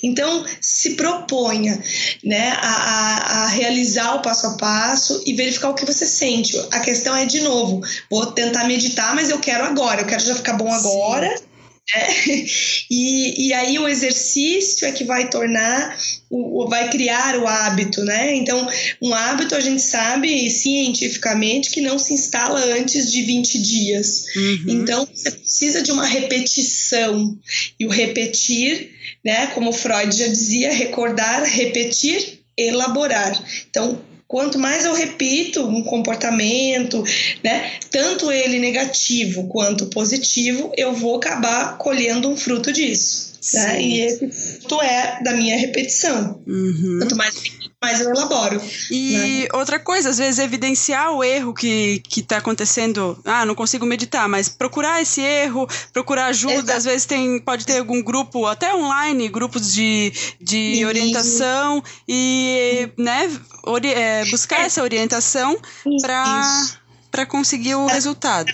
Então, 0.03 0.45
se 0.59 0.91
proponha 0.91 1.81
né, 2.23 2.51
a, 2.57 3.43
a, 3.43 3.47
realizar 3.47 4.15
o 4.15 4.21
passo 4.21 4.47
a 4.47 4.57
passo 4.57 5.23
e 5.25 5.33
verificar 5.33 5.69
o 5.69 5.73
que 5.75 5.85
você 5.85 6.05
sente. 6.05 6.57
A 6.71 6.79
questão 6.79 7.15
é, 7.15 7.25
de 7.25 7.41
novo, 7.41 7.81
vou 8.09 8.27
tentar 8.27 8.65
meditar, 8.65 9.15
mas 9.15 9.29
eu 9.29 9.39
quero 9.39 9.63
agora, 9.63 10.01
eu 10.01 10.07
quero 10.07 10.23
já 10.23 10.35
ficar 10.35 10.53
bom 10.53 10.71
agora. 10.71 11.37
Sim 11.37 11.50
é. 11.95 12.45
E, 12.93 13.47
e 13.47 13.53
aí 13.53 13.79
o 13.79 13.87
exercício 13.87 14.85
é 14.85 14.91
que 14.91 15.05
vai 15.05 15.29
tornar, 15.29 15.97
o, 16.29 16.67
vai 16.67 16.89
criar 16.89 17.37
o 17.37 17.47
hábito, 17.47 18.03
né? 18.03 18.35
Então, 18.35 18.67
um 19.01 19.13
hábito 19.13 19.55
a 19.55 19.61
gente 19.61 19.81
sabe 19.81 20.49
cientificamente 20.49 21.71
que 21.71 21.79
não 21.79 21.97
se 21.97 22.13
instala 22.13 22.59
antes 22.75 23.09
de 23.09 23.21
20 23.23 23.61
dias. 23.61 24.25
Uhum. 24.35 24.65
Então, 24.67 25.07
você 25.13 25.31
precisa 25.31 25.81
de 25.81 25.89
uma 25.89 26.05
repetição. 26.05 27.39
E 27.79 27.85
o 27.85 27.89
repetir, 27.89 28.91
né? 29.23 29.47
Como 29.47 29.71
Freud 29.71 30.13
já 30.13 30.27
dizia, 30.27 30.73
recordar, 30.73 31.45
repetir, 31.45 32.41
elaborar. 32.57 33.41
Então, 33.69 34.01
Quanto 34.31 34.57
mais 34.57 34.85
eu 34.85 34.93
repito 34.93 35.67
um 35.67 35.83
comportamento, 35.83 37.03
né, 37.43 37.69
tanto 37.91 38.31
ele 38.31 38.59
negativo 38.59 39.45
quanto 39.49 39.87
positivo, 39.87 40.71
eu 40.77 40.93
vou 40.93 41.17
acabar 41.17 41.77
colhendo 41.77 42.29
um 42.29 42.37
fruto 42.37 42.71
disso. 42.71 43.33
Né? 43.53 43.81
E 43.81 43.99
esse 43.99 44.31
fruto 44.31 44.81
é 44.81 45.21
da 45.21 45.33
minha 45.33 45.57
repetição. 45.57 46.39
Uhum. 46.47 46.99
Quanto 46.99 47.17
mais 47.17 47.35
mais 47.81 47.99
eu 47.99 48.11
elaboro. 48.11 48.61
E 48.91 49.41
né? 49.43 49.47
outra 49.57 49.79
coisa, 49.79 50.09
às 50.09 50.19
vezes 50.19 50.39
evidenciar 50.39 51.11
o 51.11 51.23
erro 51.23 51.53
que, 51.53 51.99
que 52.07 52.21
tá 52.21 52.37
acontecendo. 52.37 53.19
Ah, 53.25 53.43
não 53.43 53.55
consigo 53.55 53.85
meditar, 53.85 54.29
mas 54.29 54.47
procurar 54.47 55.01
esse 55.01 55.19
erro, 55.19 55.67
procurar 55.91 56.27
ajuda. 56.27 56.53
Exato. 56.53 56.77
Às 56.77 56.83
vezes 56.85 57.05
tem, 57.05 57.39
pode 57.39 57.65
ter 57.65 57.79
algum 57.79 58.03
grupo, 58.03 58.45
até 58.45 58.73
online, 58.73 59.27
grupos 59.29 59.73
de, 59.73 60.13
de 60.39 60.85
orientação 60.85 61.83
e 62.07 62.89
né, 62.97 63.29
ori 63.63 63.91
é, 63.91 64.25
buscar 64.29 64.61
é. 64.61 64.65
essa 64.65 64.83
orientação 64.83 65.57
para 66.01 67.25
conseguir 67.25 67.75
o 67.75 67.87
resultado 67.87 68.53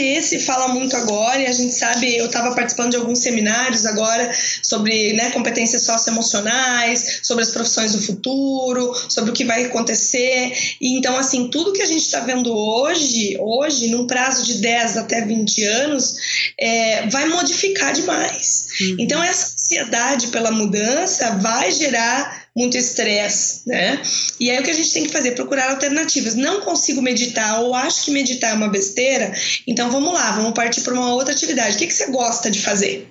que 0.00 0.14
esse 0.14 0.40
fala 0.40 0.68
muito 0.68 0.96
agora, 0.96 1.38
e 1.38 1.46
a 1.46 1.52
gente 1.52 1.74
sabe, 1.74 2.16
eu 2.16 2.26
estava 2.26 2.54
participando 2.54 2.92
de 2.92 2.96
alguns 2.96 3.18
seminários 3.18 3.84
agora 3.84 4.30
sobre 4.62 5.12
né, 5.12 5.30
competências 5.30 5.82
socioemocionais, 5.82 7.20
sobre 7.22 7.44
as 7.44 7.50
profissões 7.50 7.92
do 7.92 8.00
futuro, 8.00 8.94
sobre 9.10 9.30
o 9.30 9.34
que 9.34 9.44
vai 9.44 9.64
acontecer. 9.64 10.52
E 10.80 10.96
então, 10.96 11.18
assim, 11.18 11.48
tudo 11.48 11.74
que 11.74 11.82
a 11.82 11.86
gente 11.86 12.02
está 12.02 12.20
vendo 12.20 12.50
hoje, 12.50 13.36
hoje, 13.38 13.88
num 13.88 14.06
prazo 14.06 14.44
de 14.46 14.54
10 14.54 14.96
até 14.96 15.20
20 15.20 15.64
anos, 15.64 16.14
é, 16.58 17.06
vai 17.08 17.28
modificar 17.28 17.92
demais. 17.92 18.68
Uhum. 18.80 18.96
Então, 19.00 19.22
essa 19.22 19.52
ansiedade 19.52 20.28
pela 20.28 20.50
mudança 20.50 21.36
vai 21.42 21.70
gerar 21.70 22.39
muito 22.56 22.76
estresse, 22.76 23.62
né? 23.66 24.00
E 24.38 24.50
aí 24.50 24.58
o 24.58 24.62
que 24.62 24.70
a 24.70 24.74
gente 24.74 24.92
tem 24.92 25.04
que 25.04 25.12
fazer? 25.12 25.32
Procurar 25.32 25.70
alternativas. 25.70 26.34
Não 26.34 26.60
consigo 26.60 27.00
meditar 27.00 27.62
ou 27.62 27.74
acho 27.74 28.04
que 28.04 28.10
meditar 28.10 28.50
é 28.50 28.54
uma 28.54 28.68
besteira, 28.68 29.32
então 29.66 29.90
vamos 29.90 30.12
lá, 30.12 30.32
vamos 30.32 30.52
partir 30.52 30.80
para 30.80 30.94
uma 30.94 31.14
outra 31.14 31.32
atividade. 31.32 31.76
O 31.76 31.78
que, 31.78 31.86
que 31.86 31.94
você 31.94 32.10
gosta 32.10 32.50
de 32.50 32.60
fazer? 32.60 33.08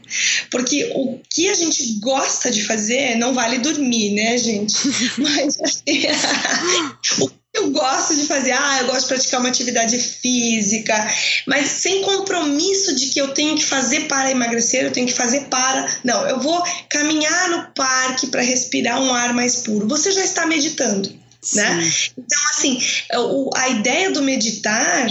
Porque 0.51 0.91
o 0.93 1.19
que 1.29 1.49
a 1.49 1.53
gente 1.53 1.99
gosta 1.99 2.51
de 2.51 2.63
fazer 2.63 3.15
não 3.15 3.33
vale 3.33 3.59
dormir, 3.59 4.11
né, 4.11 4.37
gente? 4.37 4.75
Mas 5.17 5.59
assim, 5.61 6.03
o 7.21 7.38
eu 7.69 7.73
gosto 7.73 8.15
de 8.15 8.25
fazer, 8.25 8.51
ah, 8.51 8.79
eu 8.81 8.87
gosto 8.87 9.01
de 9.01 9.07
praticar 9.07 9.39
uma 9.39 9.49
atividade 9.49 9.97
física, 9.97 10.95
mas 11.45 11.67
sem 11.67 12.01
compromisso 12.01 12.95
de 12.95 13.07
que 13.07 13.21
eu 13.21 13.29
tenho 13.29 13.55
que 13.55 13.63
fazer 13.63 14.07
para 14.07 14.31
emagrecer, 14.31 14.83
eu 14.83 14.91
tenho 14.91 15.07
que 15.07 15.13
fazer 15.13 15.41
para. 15.45 15.87
Não, 16.03 16.27
eu 16.27 16.39
vou 16.39 16.63
caminhar 16.89 17.49
no 17.49 17.71
parque 17.73 18.27
para 18.27 18.41
respirar 18.41 18.99
um 18.99 19.13
ar 19.13 19.33
mais 19.33 19.57
puro. 19.57 19.87
Você 19.87 20.11
já 20.11 20.23
está 20.23 20.45
meditando. 20.45 21.17
Né? 21.53 21.89
Então, 22.17 22.41
assim, 22.49 22.81
a 23.55 23.69
ideia 23.69 24.11
do 24.11 24.21
meditar 24.21 25.07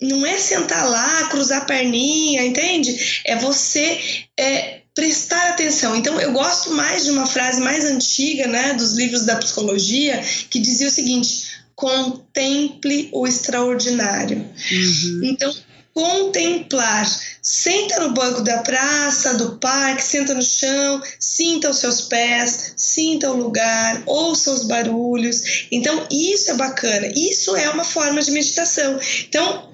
não 0.00 0.24
é 0.24 0.38
sentar 0.38 0.88
lá, 0.88 1.28
cruzar 1.28 1.62
a 1.62 1.64
perninha, 1.66 2.46
entende? 2.46 3.20
É 3.26 3.36
você 3.36 4.00
é, 4.38 4.80
prestar 4.94 5.50
atenção. 5.50 5.94
Então, 5.94 6.18
eu 6.18 6.32
gosto 6.32 6.70
mais 6.70 7.04
de 7.04 7.10
uma 7.10 7.26
frase 7.26 7.60
mais 7.60 7.84
antiga, 7.84 8.46
né, 8.46 8.72
dos 8.72 8.94
livros 8.94 9.26
da 9.26 9.36
psicologia, 9.36 10.24
que 10.48 10.58
dizia 10.58 10.88
o 10.88 10.90
seguinte: 10.90 11.44
contemple 11.76 13.10
o 13.12 13.26
extraordinário. 13.26 14.38
Uhum. 14.38 15.20
Então, 15.22 15.54
contemplar. 15.96 17.06
Senta 17.40 18.00
no 18.00 18.12
banco 18.12 18.42
da 18.42 18.58
praça, 18.58 19.34
do 19.34 19.56
parque, 19.58 20.02
senta 20.02 20.34
no 20.34 20.42
chão, 20.42 21.00
sinta 21.20 21.70
os 21.70 21.78
seus 21.78 22.02
pés, 22.02 22.72
sinta 22.76 23.30
o 23.30 23.36
lugar, 23.36 24.02
ouça 24.04 24.50
os 24.50 24.64
barulhos. 24.64 25.66
Então, 25.70 26.06
isso 26.10 26.50
é 26.50 26.54
bacana. 26.54 27.06
Isso 27.14 27.54
é 27.56 27.70
uma 27.70 27.84
forma 27.84 28.20
de 28.20 28.30
meditação. 28.32 28.98
Então, 29.28 29.70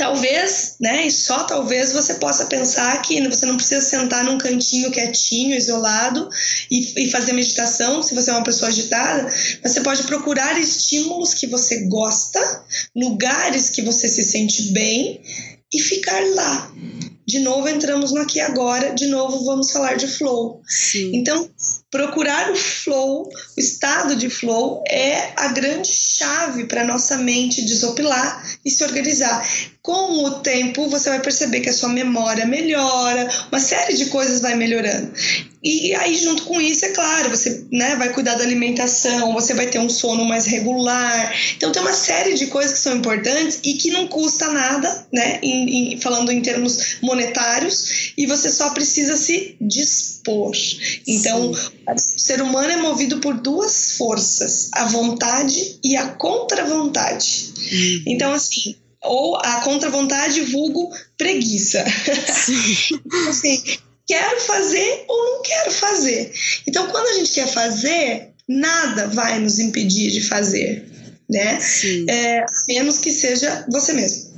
talvez, 0.00 0.76
né, 0.80 1.06
e 1.06 1.10
só 1.10 1.44
talvez 1.44 1.92
você 1.92 2.14
possa 2.14 2.46
pensar 2.46 3.02
que 3.02 3.20
você 3.28 3.44
não 3.44 3.56
precisa 3.56 3.82
sentar 3.82 4.24
num 4.24 4.38
cantinho 4.38 4.90
quietinho, 4.90 5.54
isolado 5.54 6.26
e, 6.70 7.04
e, 7.04 7.10
fazer 7.10 7.34
meditação, 7.34 8.02
se 8.02 8.14
você 8.14 8.30
é 8.30 8.32
uma 8.32 8.42
pessoa 8.42 8.70
agitada, 8.70 9.30
você 9.62 9.82
pode 9.82 10.04
procurar 10.04 10.58
estímulos 10.58 11.34
que 11.34 11.46
você 11.46 11.86
gosta, 11.86 12.40
lugares 12.96 13.68
que 13.68 13.82
você 13.82 14.08
se 14.08 14.24
sente 14.24 14.72
bem 14.72 15.20
e 15.70 15.78
ficar 15.78 16.24
lá. 16.34 16.72
De 17.28 17.38
novo 17.40 17.68
entramos 17.68 18.10
no 18.10 18.22
aqui 18.22 18.40
agora, 18.40 18.94
de 18.94 19.06
novo 19.06 19.44
vamos 19.44 19.70
falar 19.70 19.96
de 19.98 20.06
flow. 20.06 20.62
Sim. 20.66 21.10
Então, 21.14 21.50
procurar 21.90 22.52
o 22.52 22.56
flow, 22.56 23.28
o 23.56 23.60
estado 23.60 24.14
de 24.14 24.30
flow 24.30 24.82
é 24.88 25.32
a 25.36 25.48
grande 25.48 25.88
chave 25.88 26.64
para 26.64 26.84
nossa 26.84 27.16
mente 27.18 27.64
desopilar 27.64 28.44
e 28.64 28.70
se 28.70 28.84
organizar. 28.84 29.46
Com 29.82 30.24
o 30.24 30.40
tempo, 30.40 30.88
você 30.88 31.08
vai 31.08 31.20
perceber 31.20 31.60
que 31.60 31.68
a 31.68 31.72
sua 31.72 31.88
memória 31.88 32.46
melhora, 32.46 33.28
uma 33.50 33.60
série 33.60 33.96
de 33.96 34.06
coisas 34.06 34.40
vai 34.40 34.54
melhorando. 34.54 35.12
E 35.62 35.94
aí, 35.94 36.16
junto 36.16 36.44
com 36.44 36.58
isso, 36.58 36.86
é 36.86 36.88
claro, 36.88 37.28
você 37.28 37.66
né, 37.70 37.94
vai 37.96 38.12
cuidar 38.12 38.34
da 38.34 38.44
alimentação, 38.44 39.34
você 39.34 39.52
vai 39.52 39.66
ter 39.66 39.78
um 39.78 39.90
sono 39.90 40.24
mais 40.24 40.46
regular. 40.46 41.34
Então, 41.54 41.70
tem 41.70 41.82
uma 41.82 41.92
série 41.92 42.34
de 42.34 42.46
coisas 42.46 42.72
que 42.72 42.78
são 42.78 42.96
importantes 42.96 43.60
e 43.62 43.74
que 43.74 43.90
não 43.90 44.06
custa 44.08 44.50
nada, 44.50 45.06
né, 45.12 45.38
em, 45.42 45.92
em, 45.94 46.00
falando 46.00 46.32
em 46.32 46.40
termos 46.40 46.96
monetários, 47.02 48.12
e 48.16 48.24
você 48.26 48.50
só 48.50 48.70
precisa 48.70 49.18
se 49.18 49.56
dispor. 49.60 50.52
Então, 51.06 51.52
Sim. 51.54 51.70
o 51.86 52.20
ser 52.20 52.40
humano 52.40 52.70
é 52.70 52.76
movido 52.76 53.18
por 53.18 53.34
duas 53.34 53.92
forças, 53.98 54.70
a 54.72 54.86
vontade 54.86 55.78
e 55.84 55.94
a 55.94 56.08
contra-vontade. 56.08 57.52
Uhum. 57.70 58.02
Então, 58.06 58.32
assim, 58.32 58.76
ou 59.02 59.36
a 59.36 59.60
contra-vontade 59.60 60.40
vulgo 60.42 60.90
preguiça. 61.18 61.84
Então, 62.90 63.28
assim, 63.28 63.62
quero 64.10 64.40
fazer 64.40 65.04
ou 65.06 65.24
não 65.24 65.42
quero 65.42 65.70
fazer. 65.70 66.32
Então, 66.66 66.88
quando 66.88 67.06
a 67.06 67.12
gente 67.12 67.30
quer 67.30 67.46
fazer, 67.46 68.30
nada 68.48 69.06
vai 69.06 69.38
nos 69.38 69.60
impedir 69.60 70.10
de 70.10 70.20
fazer, 70.22 70.84
né? 71.28 71.60
É, 72.08 72.44
menos 72.66 72.98
que 72.98 73.12
seja 73.12 73.64
você 73.70 73.92
mesmo. 73.92 74.29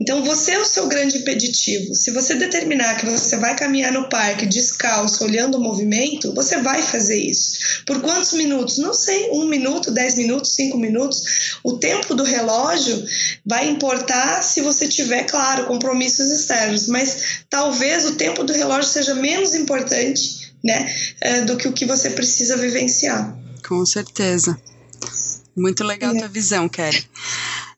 Então, 0.00 0.24
você 0.24 0.52
é 0.52 0.58
o 0.58 0.64
seu 0.64 0.88
grande 0.88 1.18
impeditivo. 1.18 1.94
Se 1.94 2.10
você 2.10 2.34
determinar 2.34 2.96
que 2.96 3.06
você 3.06 3.36
vai 3.36 3.56
caminhar 3.56 3.92
no 3.92 4.08
parque 4.08 4.46
descalço, 4.46 5.24
olhando 5.24 5.56
o 5.56 5.60
movimento, 5.60 6.34
você 6.34 6.60
vai 6.60 6.82
fazer 6.82 7.18
isso. 7.18 7.84
Por 7.86 8.00
quantos 8.00 8.32
minutos? 8.32 8.78
Não 8.78 8.92
sei, 8.92 9.30
um 9.30 9.46
minuto, 9.46 9.90
dez 9.90 10.16
minutos, 10.16 10.54
cinco 10.54 10.76
minutos. 10.76 11.58
O 11.62 11.78
tempo 11.78 12.14
do 12.14 12.24
relógio 12.24 13.04
vai 13.46 13.68
importar 13.68 14.42
se 14.42 14.60
você 14.60 14.88
tiver, 14.88 15.24
claro, 15.24 15.66
compromissos 15.66 16.30
externos, 16.30 16.88
mas 16.88 17.44
talvez 17.48 18.04
o 18.06 18.16
tempo 18.16 18.42
do 18.42 18.52
relógio 18.52 18.90
seja 18.90 19.14
menos 19.14 19.54
importante 19.54 20.52
né, 20.64 20.94
é, 21.20 21.40
do 21.42 21.56
que 21.56 21.68
o 21.68 21.72
que 21.72 21.84
você 21.84 22.10
precisa 22.10 22.56
vivenciar. 22.56 23.36
Com 23.66 23.84
certeza. 23.86 24.58
Muito 25.56 25.84
legal 25.84 26.14
a 26.14 26.18
tua 26.18 26.28
visão, 26.28 26.68
Kelly. 26.68 27.06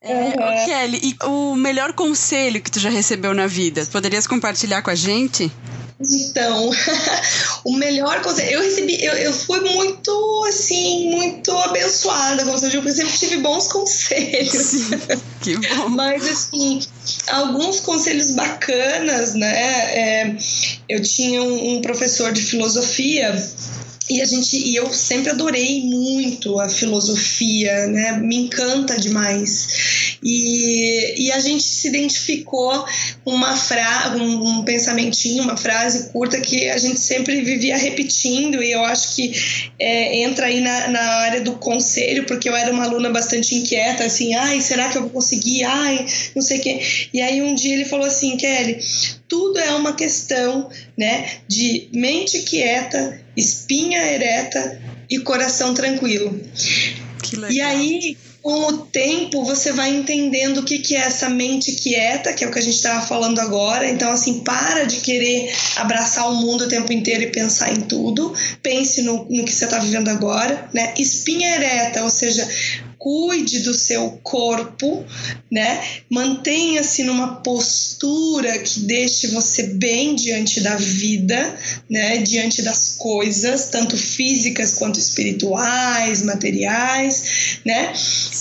É, 0.05 0.13
uhum. 0.13 0.67
Kelly, 0.67 1.01
e 1.03 1.25
o 1.25 1.57
melhor 1.57 1.95
conselho 1.95 2.61
que 2.61 2.71
tu 2.71 2.79
já 2.79 2.91
recebeu 2.91 3.33
na 3.33 3.47
vida? 3.47 3.87
Poderias 3.91 4.27
compartilhar 4.27 4.83
com 4.83 4.91
a 4.91 4.95
gente? 4.95 5.51
Então, 5.99 6.71
o 7.65 7.73
melhor 7.73 8.21
conselho. 8.21 8.51
Eu 8.51 8.63
recebi, 8.63 9.03
eu, 9.03 9.15
eu 9.15 9.33
fui 9.33 9.61
muito, 9.61 10.45
assim, 10.47 11.11
muito 11.11 11.51
abençoada, 11.53 12.45
como 12.45 12.59
eu 12.59 12.69
digo, 12.69 12.83
porque 12.83 12.97
sempre 12.97 13.17
tive 13.17 13.37
bons 13.39 13.73
conselhos. 13.73 14.53
Sim, 14.53 14.91
que 15.41 15.57
bom. 15.57 15.89
Mas, 15.97 16.29
assim, 16.29 16.81
alguns 17.29 17.81
conselhos 17.81 18.33
bacanas, 18.33 19.35
né? 19.35 19.57
É, 19.57 20.37
eu 20.87 21.01
tinha 21.01 21.43
um, 21.43 21.77
um 21.77 21.81
professor 21.81 22.31
de 22.31 22.43
filosofia 22.43 23.35
e 24.09 24.21
a 24.21 24.25
gente 24.27 24.57
e 24.57 24.77
eu 24.77 24.93
sempre 24.93 25.31
adorei 25.31 25.83
muito 25.85 26.61
a 26.61 26.69
filosofia, 26.69 27.87
né? 27.87 28.13
Me 28.19 28.37
encanta 28.37 28.99
demais. 28.99 30.19
E, 30.23 31.27
e 31.27 31.33
a 31.33 31.39
gente 31.39 31.63
se 31.63 31.89
identificou 31.89 32.85
com 33.25 33.33
uma 33.33 33.57
frase, 33.57 34.17
um, 34.17 34.59
um 34.59 34.63
pensamentinho, 34.63 35.43
uma 35.43 35.57
frase 35.57 36.11
curta 36.11 36.41
que 36.41 36.69
a 36.69 36.79
gente 36.79 37.01
sempre 37.01 37.41
vivia 37.43 37.77
repetindo 37.77 38.63
e 38.63 38.73
eu 38.73 38.85
acho 38.85 39.15
que 39.15 39.33
é, 39.79 40.23
entra 40.23 40.47
aí 40.47 40.61
na, 40.61 40.89
na 40.89 41.01
área 41.01 41.41
do 41.41 41.53
conselho, 41.53 42.25
porque 42.27 42.49
eu 42.49 42.57
era 42.57 42.73
uma 42.73 42.85
aluna 42.85 43.11
bastante 43.11 43.55
inquieta, 43.55 44.05
assim, 44.05 44.35
ai, 44.35 44.61
será 44.61 44.89
que 44.89 44.99
eu 44.99 45.03
vou 45.03 45.11
conseguir? 45.11 45.65
Ai, 45.65 46.07
não 46.35 46.43
sei 46.43 46.59
o 46.59 46.63
quê. 46.63 46.81
E 47.13 47.21
aí 47.21 47.43
um 47.43 47.55
dia 47.55 47.75
ele 47.75 47.85
falou 47.85 48.07
assim, 48.07 48.37
Kelly, 48.37 48.79
tudo 49.29 49.59
é 49.59 49.75
uma 49.75 49.95
questão 49.95 50.69
né, 50.97 51.39
de 51.49 51.89
mente 51.93 52.43
quieta, 52.43 53.21
espinha 53.37 54.01
ereta 54.01 54.81
e 55.11 55.19
coração 55.19 55.75
tranquilo. 55.75 56.41
E 57.51 57.61
aí, 57.61 58.17
com 58.45 58.67
o 58.67 58.79
tempo, 58.79 59.43
você 59.43 59.73
vai 59.73 59.89
entendendo 59.89 60.59
o 60.59 60.65
que, 60.65 60.79
que 60.79 60.95
é 60.95 60.99
essa 60.99 61.31
mente 61.31 61.73
quieta, 61.73 62.33
que 62.35 62.45
é 62.45 62.47
o 62.47 62.53
que 62.53 62.59
a 62.59 62.63
gente 62.63 62.77
estava 62.77 63.07
falando 63.07 63.39
agora. 63.39 63.89
Então, 63.89 64.11
assim, 64.13 64.41
para 64.41 64.85
de 64.85 64.97
querer 64.97 65.51
abraçar 65.77 66.31
o 66.31 66.37
mundo 66.37 66.65
o 66.65 66.69
tempo 66.69 66.93
inteiro 66.93 67.23
e 67.23 67.31
pensar 67.31 67.73
em 67.73 67.81
tudo. 67.81 68.35
Pense 68.63 69.01
no, 69.01 69.27
no 69.31 69.45
que 69.47 69.53
você 69.53 69.65
está 69.65 69.79
vivendo 69.79 70.09
agora, 70.09 70.69
né? 70.75 70.93
Espinha 70.99 71.55
ereta, 71.55 72.05
ou 72.05 72.11
seja, 72.11 72.47
cuide 73.05 73.59
do 73.59 73.75
seu 73.75 74.19
corpo, 74.23 75.05
né? 75.53 75.85
Mantenha-se 76.09 77.05
numa 77.05 77.43
postura 77.43 78.59
que 78.61 78.81
deixe 78.81 79.27
você 79.27 79.65
bem 79.65 80.15
diante 80.15 80.63
da 80.63 80.75
vida, 80.77 81.55
né? 81.91 82.17
Diante 82.17 82.63
das 82.63 82.95
coisas, 82.97 83.67
tanto 83.67 83.95
físicas 83.95 84.73
quanto 84.73 84.99
espirituais, 84.99 86.23
materiais, 86.23 87.59
né? 87.63 87.93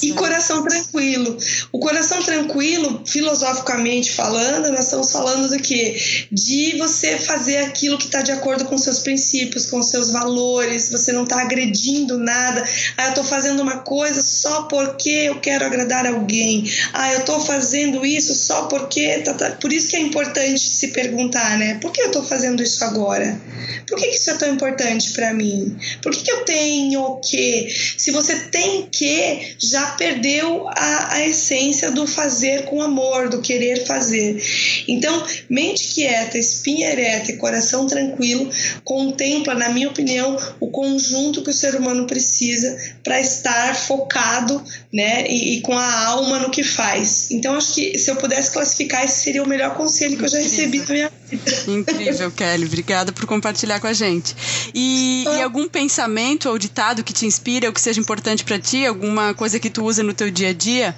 E 0.01 0.13
coração 0.13 0.63
tranquilo. 0.63 1.37
O 1.69 1.79
coração 1.79 2.23
tranquilo, 2.23 3.03
filosoficamente 3.05 4.13
falando, 4.13 4.71
nós 4.71 4.85
estamos 4.85 5.11
falando 5.11 5.49
do 5.49 5.59
que? 5.59 6.27
De 6.31 6.77
você 6.77 7.17
fazer 7.17 7.57
aquilo 7.57 7.97
que 7.97 8.05
está 8.05 8.21
de 8.21 8.31
acordo 8.31 8.63
com 8.63 8.77
seus 8.77 8.99
princípios, 8.99 9.65
com 9.65 9.83
seus 9.83 10.09
valores, 10.09 10.89
você 10.89 11.11
não 11.11 11.25
está 11.25 11.41
agredindo 11.41 12.17
nada. 12.17 12.63
Ah, 12.95 13.07
eu 13.07 13.09
estou 13.09 13.25
fazendo 13.25 13.61
uma 13.61 13.79
coisa 13.79 14.21
só 14.21 14.52
só 14.53 14.63
porque 14.63 15.09
eu 15.09 15.39
quero 15.39 15.65
agradar 15.65 16.05
alguém. 16.05 16.69
Ah, 16.93 17.11
eu 17.13 17.21
estou 17.21 17.39
fazendo 17.39 18.05
isso 18.05 18.35
só 18.35 18.67
porque. 18.67 19.19
Tá, 19.19 19.33
tá. 19.33 19.51
Por 19.51 19.73
isso 19.73 19.89
que 19.89 19.95
é 19.95 19.99
importante 19.99 20.59
se 20.59 20.89
perguntar, 20.89 21.57
né? 21.57 21.79
Por 21.81 21.91
que 21.91 22.01
eu 22.01 22.07
estou 22.07 22.23
fazendo 22.23 22.61
isso 22.61 22.83
agora? 22.83 23.39
Por 23.87 23.97
que, 23.97 24.07
que 24.07 24.15
isso 24.15 24.29
é 24.29 24.35
tão 24.35 24.53
importante 24.53 25.11
para 25.13 25.33
mim? 25.33 25.75
Por 26.01 26.11
que, 26.11 26.21
que 26.21 26.31
eu 26.31 26.45
tenho 26.45 27.19
que? 27.19 27.67
Se 27.97 28.11
você 28.11 28.35
tem 28.51 28.87
que, 28.91 29.55
já 29.57 29.87
perdeu 29.91 30.67
a, 30.67 31.15
a 31.15 31.27
essência 31.27 31.89
do 31.91 32.05
fazer 32.05 32.65
com 32.65 32.81
amor, 32.81 33.29
do 33.29 33.41
querer 33.41 33.85
fazer. 33.85 34.41
Então, 34.87 35.25
mente 35.49 35.93
quieta, 35.95 36.37
espinha 36.37 36.91
ereta 36.91 37.31
e 37.31 37.37
coração 37.37 37.87
tranquilo 37.87 38.49
contempla, 38.83 39.55
na 39.55 39.69
minha 39.69 39.89
opinião, 39.89 40.37
o 40.59 40.69
conjunto 40.69 41.41
que 41.41 41.49
o 41.49 41.53
ser 41.53 41.75
humano 41.75 42.05
precisa 42.05 42.77
para 43.03 43.19
estar 43.19 43.75
focado 43.75 44.42
né, 44.91 45.25
e, 45.27 45.57
e, 45.57 45.61
com 45.61 45.77
a 45.77 46.05
alma 46.07 46.39
no 46.39 46.49
que 46.49 46.63
faz. 46.63 47.31
Então, 47.31 47.55
acho 47.55 47.75
que 47.75 47.97
se 47.97 48.09
eu 48.09 48.15
pudesse 48.15 48.51
classificar, 48.51 49.03
esse 49.03 49.21
seria 49.21 49.43
o 49.43 49.47
melhor 49.47 49.75
conselho 49.75 50.17
que 50.17 50.23
eu 50.23 50.29
já 50.29 50.37
recebi 50.37 50.79
na 50.79 50.85
minha 50.85 51.11
vida. 51.29 51.51
Incrível, 51.67 52.31
Kelly. 52.35 52.65
Obrigada 52.65 53.11
por 53.11 53.25
compartilhar 53.25 53.79
com 53.79 53.87
a 53.87 53.93
gente. 53.93 54.35
E, 54.73 55.25
ah. 55.27 55.37
e 55.37 55.41
algum 55.41 55.67
pensamento 55.67 56.49
ou 56.49 56.57
ditado 56.57 57.03
que 57.03 57.13
te 57.13 57.25
inspira 57.25 57.67
ou 57.67 57.73
que 57.73 57.81
seja 57.81 57.99
importante 57.99 58.43
para 58.43 58.59
ti? 58.59 58.85
Alguma 58.85 59.33
coisa 59.33 59.59
que 59.59 59.69
tu 59.69 59.83
usa 59.83 60.03
no 60.03 60.13
teu 60.13 60.29
dia 60.29 60.49
a 60.49 60.53
dia? 60.53 60.95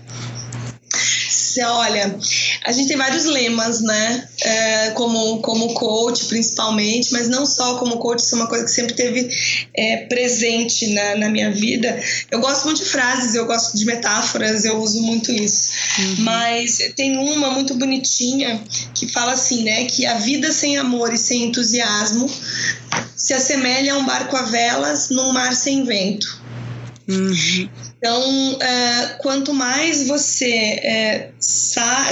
Olha, 1.64 2.16
a 2.64 2.72
gente 2.72 2.88
tem 2.88 2.98
vários 2.98 3.26
lemas, 3.26 3.82
né? 3.82 4.28
É, 4.42 4.90
como, 4.92 5.40
como 5.42 5.74
coach, 5.74 6.26
principalmente, 6.26 7.12
mas 7.12 7.28
não 7.28 7.46
só 7.46 7.78
como 7.78 7.98
coach, 7.98 8.20
isso 8.20 8.36
é 8.36 8.38
uma 8.40 8.48
coisa 8.48 8.66
que 8.66 8.72
sempre 8.72 8.94
teve 8.94 9.30
é, 9.74 9.98
presente 10.08 10.88
na, 10.88 11.16
na 11.16 11.30
minha 11.30 11.52
vida. 11.52 12.00
Eu 12.32 12.40
gosto 12.40 12.66
muito 12.66 12.84
de 12.84 12.90
frases, 12.90 13.36
eu 13.36 13.46
gosto 13.46 13.78
de 13.78 13.86
metáforas, 13.86 14.66
eu 14.66 14.80
uso 14.82 15.02
muito 15.02 15.32
isso. 15.32 15.72
Uhum. 16.00 16.16
Mas 16.20 16.78
tem 16.96 17.18
uma 17.18 17.52
muito 17.52 17.74
bonitinha 17.76 18.62
que 18.94 19.08
fala 19.08 19.34
assim, 19.34 19.64
né? 19.64 19.86
Que 19.86 20.06
a 20.06 20.16
vida 20.16 20.52
sem 20.52 20.78
amor 20.78 21.14
e 21.14 21.18
sem 21.18 21.44
entusiasmo 21.44 22.30
se 23.16 23.34
assemelha 23.34 23.94
a 23.94 23.98
um 23.98 24.06
barco 24.06 24.36
a 24.36 24.44
velas 24.44 25.10
num 25.10 25.32
mar 25.32 25.56
sem 25.56 25.84
vento. 25.86 26.44
Uhum. 27.08 27.70
Então, 28.06 28.60
é, 28.62 29.16
quanto 29.18 29.52
mais 29.52 30.08
você 30.08 30.46
é, 30.46 31.32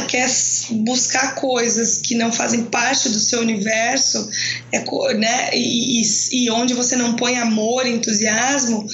quer 0.08 0.28
buscar 0.72 1.36
coisas 1.36 2.00
que 2.00 2.16
não 2.16 2.34
fazem 2.34 2.64
parte 2.64 3.10
do 3.10 3.20
seu 3.20 3.42
universo, 3.42 4.28
é, 4.72 4.80
né, 5.14 5.52
e, 5.54 6.02
e, 6.32 6.50
onde 6.50 6.74
você 6.74 6.96
não 6.96 7.16
põe 7.16 7.38
amor, 7.38 7.86
entusiasmo, 7.86 8.88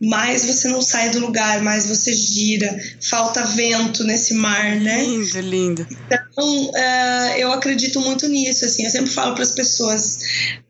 mais 0.00 0.44
você 0.44 0.68
não 0.68 0.80
sai 0.80 1.10
do 1.10 1.18
lugar, 1.18 1.60
mais 1.60 1.86
você 1.86 2.12
gira, 2.12 2.80
falta 3.02 3.44
vento 3.46 4.04
nesse 4.04 4.34
mar, 4.34 4.76
né? 4.76 5.02
Lindo, 5.02 5.40
lindo. 5.40 5.86
Então, 5.90 6.23
é, 6.74 7.42
eu 7.42 7.52
acredito 7.52 8.00
muito 8.00 8.26
nisso, 8.28 8.64
assim, 8.64 8.84
eu 8.84 8.90
sempre 8.90 9.10
falo 9.10 9.34
para 9.34 9.44
as 9.44 9.52
pessoas, 9.52 10.18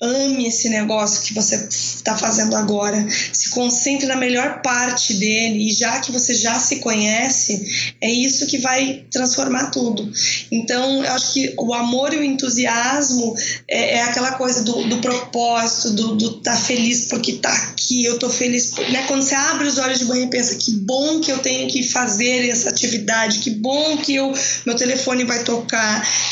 ame 0.01 0.47
esse 0.47 0.69
negócio 0.69 1.23
que 1.23 1.33
você 1.33 1.57
está 1.71 2.17
fazendo 2.17 2.55
agora, 2.55 3.07
se 3.33 3.51
concentre 3.51 4.07
na 4.07 4.17
melhor 4.17 4.61
parte 4.63 5.15
dele 5.15 5.69
e 5.69 5.73
já 5.73 6.01
que 6.01 6.13
você 6.13 6.35
já 6.35 6.59
se 6.59 6.77
conhece, 6.77 7.95
é 8.01 8.11
isso 8.11 8.47
que 8.47 8.59
vai 8.59 9.05
transformar 9.11 9.71
tudo. 9.71 10.11
Então, 10.53 11.03
eu 11.03 11.13
acho 11.13 11.33
que 11.33 11.55
o 11.59 11.73
amor 11.73 12.13
e 12.13 12.19
o 12.19 12.25
entusiasmo 12.25 13.35
é, 13.67 13.97
é 13.97 14.03
aquela 14.03 14.33
coisa 14.33 14.63
do, 14.63 14.85
do 14.85 14.99
propósito, 14.99 15.91
do, 15.91 16.15
do 16.17 16.41
tá 16.41 16.55
feliz 16.57 17.07
porque 17.07 17.35
tá 17.35 17.53
aqui, 17.53 18.05
eu 18.05 18.19
tô 18.19 18.29
feliz. 18.29 18.73
Né? 18.91 19.05
Quando 19.07 19.23
você 19.23 19.35
abre 19.35 19.67
os 19.67 19.79
olhos 19.79 19.99
de 19.99 20.05
manhã 20.05 20.25
e 20.25 20.31
pensa 20.31 20.55
que 20.57 20.73
bom 20.73 21.21
que 21.21 21.33
eu 21.33 21.39
tenho 21.39 21.69
que 21.69 21.83
fazer 21.83 22.49
essa 22.49 22.69
atividade, 22.69 23.39
que 23.39 23.51
bom 23.51 23.97
que 23.97 24.15
eu, 24.15 24.33
meu 24.67 24.77
telefone 24.77 25.25
vai 25.25 25.43
tocar, 25.43 25.54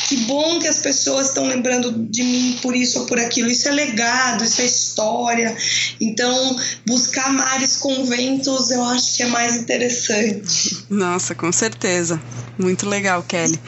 que 0.08 0.16
bom 0.24 0.58
que 0.58 0.68
as 0.68 0.78
pessoas 0.78 1.28
estão 1.28 1.46
lembrando 1.46 1.92
de 1.92 2.22
mim 2.22 2.58
por 2.62 2.74
isso 2.74 3.00
ou 3.00 3.06
por 3.06 3.18
aquilo. 3.18 3.48
Isso 3.48 3.68
é 3.68 3.72
legado, 3.72 4.44
isso 4.44 4.60
é 4.60 4.64
história. 4.66 5.56
Então, 6.00 6.56
buscar 6.86 7.32
mares 7.32 7.76
com 7.76 8.04
ventos, 8.04 8.70
eu 8.70 8.84
acho 8.84 9.16
que 9.16 9.22
é 9.22 9.26
mais 9.26 9.56
interessante. 9.56 10.84
Nossa, 10.90 11.34
com 11.34 11.52
certeza. 11.52 12.20
Muito 12.58 12.88
legal, 12.88 13.22
Kelly. 13.22 13.58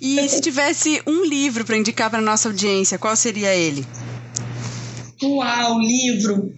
E 0.00 0.26
se 0.28 0.40
tivesse 0.40 1.02
um 1.06 1.24
livro 1.24 1.64
para 1.64 1.76
indicar 1.76 2.10
para 2.10 2.20
nossa 2.20 2.48
audiência, 2.48 2.98
qual 2.98 3.16
seria 3.16 3.54
ele? 3.54 3.86
Uau, 5.22 5.78
livro. 5.80 6.54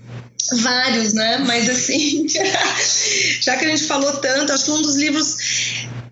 Vários, 0.62 1.12
né? 1.12 1.38
Mas 1.38 1.68
assim, 1.68 2.26
já 3.40 3.56
que 3.56 3.64
a 3.64 3.68
gente 3.68 3.84
falou 3.84 4.12
tanto, 4.18 4.52
acho 4.52 4.64
que 4.64 4.70
um 4.70 4.82
dos 4.82 4.96
livros 4.96 5.36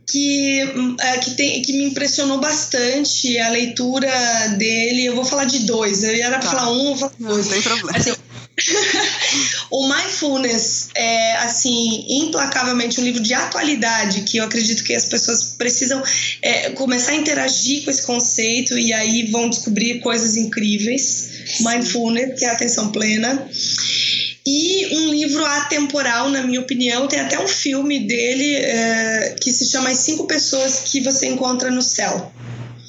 que, 0.06 0.60
é, 1.00 1.18
que, 1.18 1.30
tem, 1.32 1.62
que 1.62 1.72
me 1.72 1.84
impressionou 1.84 2.40
bastante 2.40 3.38
a 3.38 3.48
leitura 3.50 4.10
dele. 4.58 5.06
Eu 5.06 5.14
vou 5.14 5.24
falar 5.24 5.44
de 5.44 5.60
dois. 5.60 6.02
Eu 6.02 6.14
era 6.14 6.38
pra 6.38 6.50
tá. 6.50 6.56
falar 6.56 6.72
um, 6.72 6.90
eu 6.90 6.94
vou 6.94 6.96
falar 6.96 7.12
dois. 7.18 7.46
Não 7.46 7.52
tem 7.52 7.62
problema. 7.62 7.98
Assim, 7.98 8.12
o 9.70 9.88
Mindfulness 9.88 10.88
é, 10.94 11.36
assim, 11.38 12.04
implacavelmente 12.08 13.00
um 13.00 13.04
livro 13.04 13.22
de 13.22 13.34
atualidade 13.34 14.22
que 14.22 14.38
eu 14.38 14.44
acredito 14.44 14.84
que 14.84 14.94
as 14.94 15.06
pessoas 15.06 15.54
precisam 15.58 16.02
é, 16.40 16.70
começar 16.70 17.12
a 17.12 17.16
interagir 17.16 17.84
com 17.84 17.90
esse 17.90 18.02
conceito 18.02 18.78
e 18.78 18.92
aí 18.92 19.30
vão 19.30 19.48
descobrir 19.48 20.00
coisas 20.00 20.36
incríveis. 20.36 21.30
Mindfulness, 21.60 22.38
que 22.38 22.44
é 22.44 22.48
a 22.48 22.52
atenção 22.52 22.90
plena. 22.90 23.48
E 24.46 24.94
um 24.98 25.10
livro 25.10 25.44
atemporal, 25.44 26.28
na 26.28 26.42
minha 26.42 26.60
opinião, 26.60 27.08
tem 27.08 27.18
até 27.18 27.38
um 27.38 27.48
filme 27.48 28.00
dele 28.00 28.56
é, 28.56 29.36
que 29.40 29.50
se 29.50 29.66
chama 29.66 29.88
As 29.88 29.98
Cinco 29.98 30.26
Pessoas 30.26 30.80
que 30.80 31.00
Você 31.00 31.26
Encontra 31.26 31.70
no 31.70 31.80
Céu. 31.80 32.30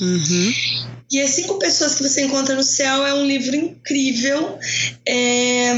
Uhum. 0.01 0.53
E 1.09 1.21
As 1.21 1.29
Cinco 1.29 1.57
Pessoas 1.57 1.95
que 1.95 2.03
Você 2.03 2.23
Encontra 2.23 2.55
no 2.55 2.63
Céu 2.63 3.05
é 3.07 3.13
um 3.13 3.25
livro 3.25 3.55
incrível. 3.55 4.59
É, 5.07 5.73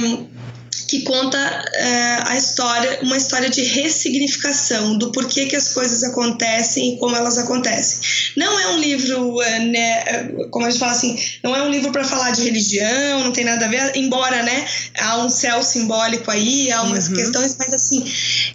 que 0.87 1.01
conta 1.01 1.37
é, 1.37 2.17
a 2.27 2.37
história, 2.37 2.99
uma 3.01 3.17
história 3.17 3.49
de 3.49 3.61
ressignificação 3.61 4.97
do 4.97 5.11
porquê 5.11 5.45
que 5.45 5.55
as 5.55 5.73
coisas 5.73 6.03
acontecem 6.03 6.93
e 6.93 6.97
como 6.97 7.15
elas 7.15 7.37
acontecem. 7.37 7.99
Não 8.37 8.59
é 8.59 8.67
um 8.69 8.79
livro, 8.79 9.41
é, 9.41 9.59
né, 9.59 10.03
é, 10.05 10.23
como 10.49 10.65
a 10.65 10.69
gente 10.69 10.79
fala 10.79 10.93
assim, 10.93 11.19
não 11.43 11.55
é 11.55 11.61
um 11.63 11.69
livro 11.69 11.91
para 11.91 12.03
falar 12.03 12.31
de 12.31 12.43
religião, 12.43 13.23
não 13.23 13.31
tem 13.31 13.43
nada 13.43 13.65
a 13.65 13.67
ver, 13.67 13.91
embora, 13.95 14.43
né, 14.43 14.65
há 14.97 15.17
um 15.23 15.29
céu 15.29 15.61
simbólico 15.61 16.31
aí, 16.31 16.71
há 16.71 16.83
umas 16.83 17.09
uhum. 17.09 17.15
questões, 17.15 17.55
mas 17.59 17.73
assim, 17.73 18.03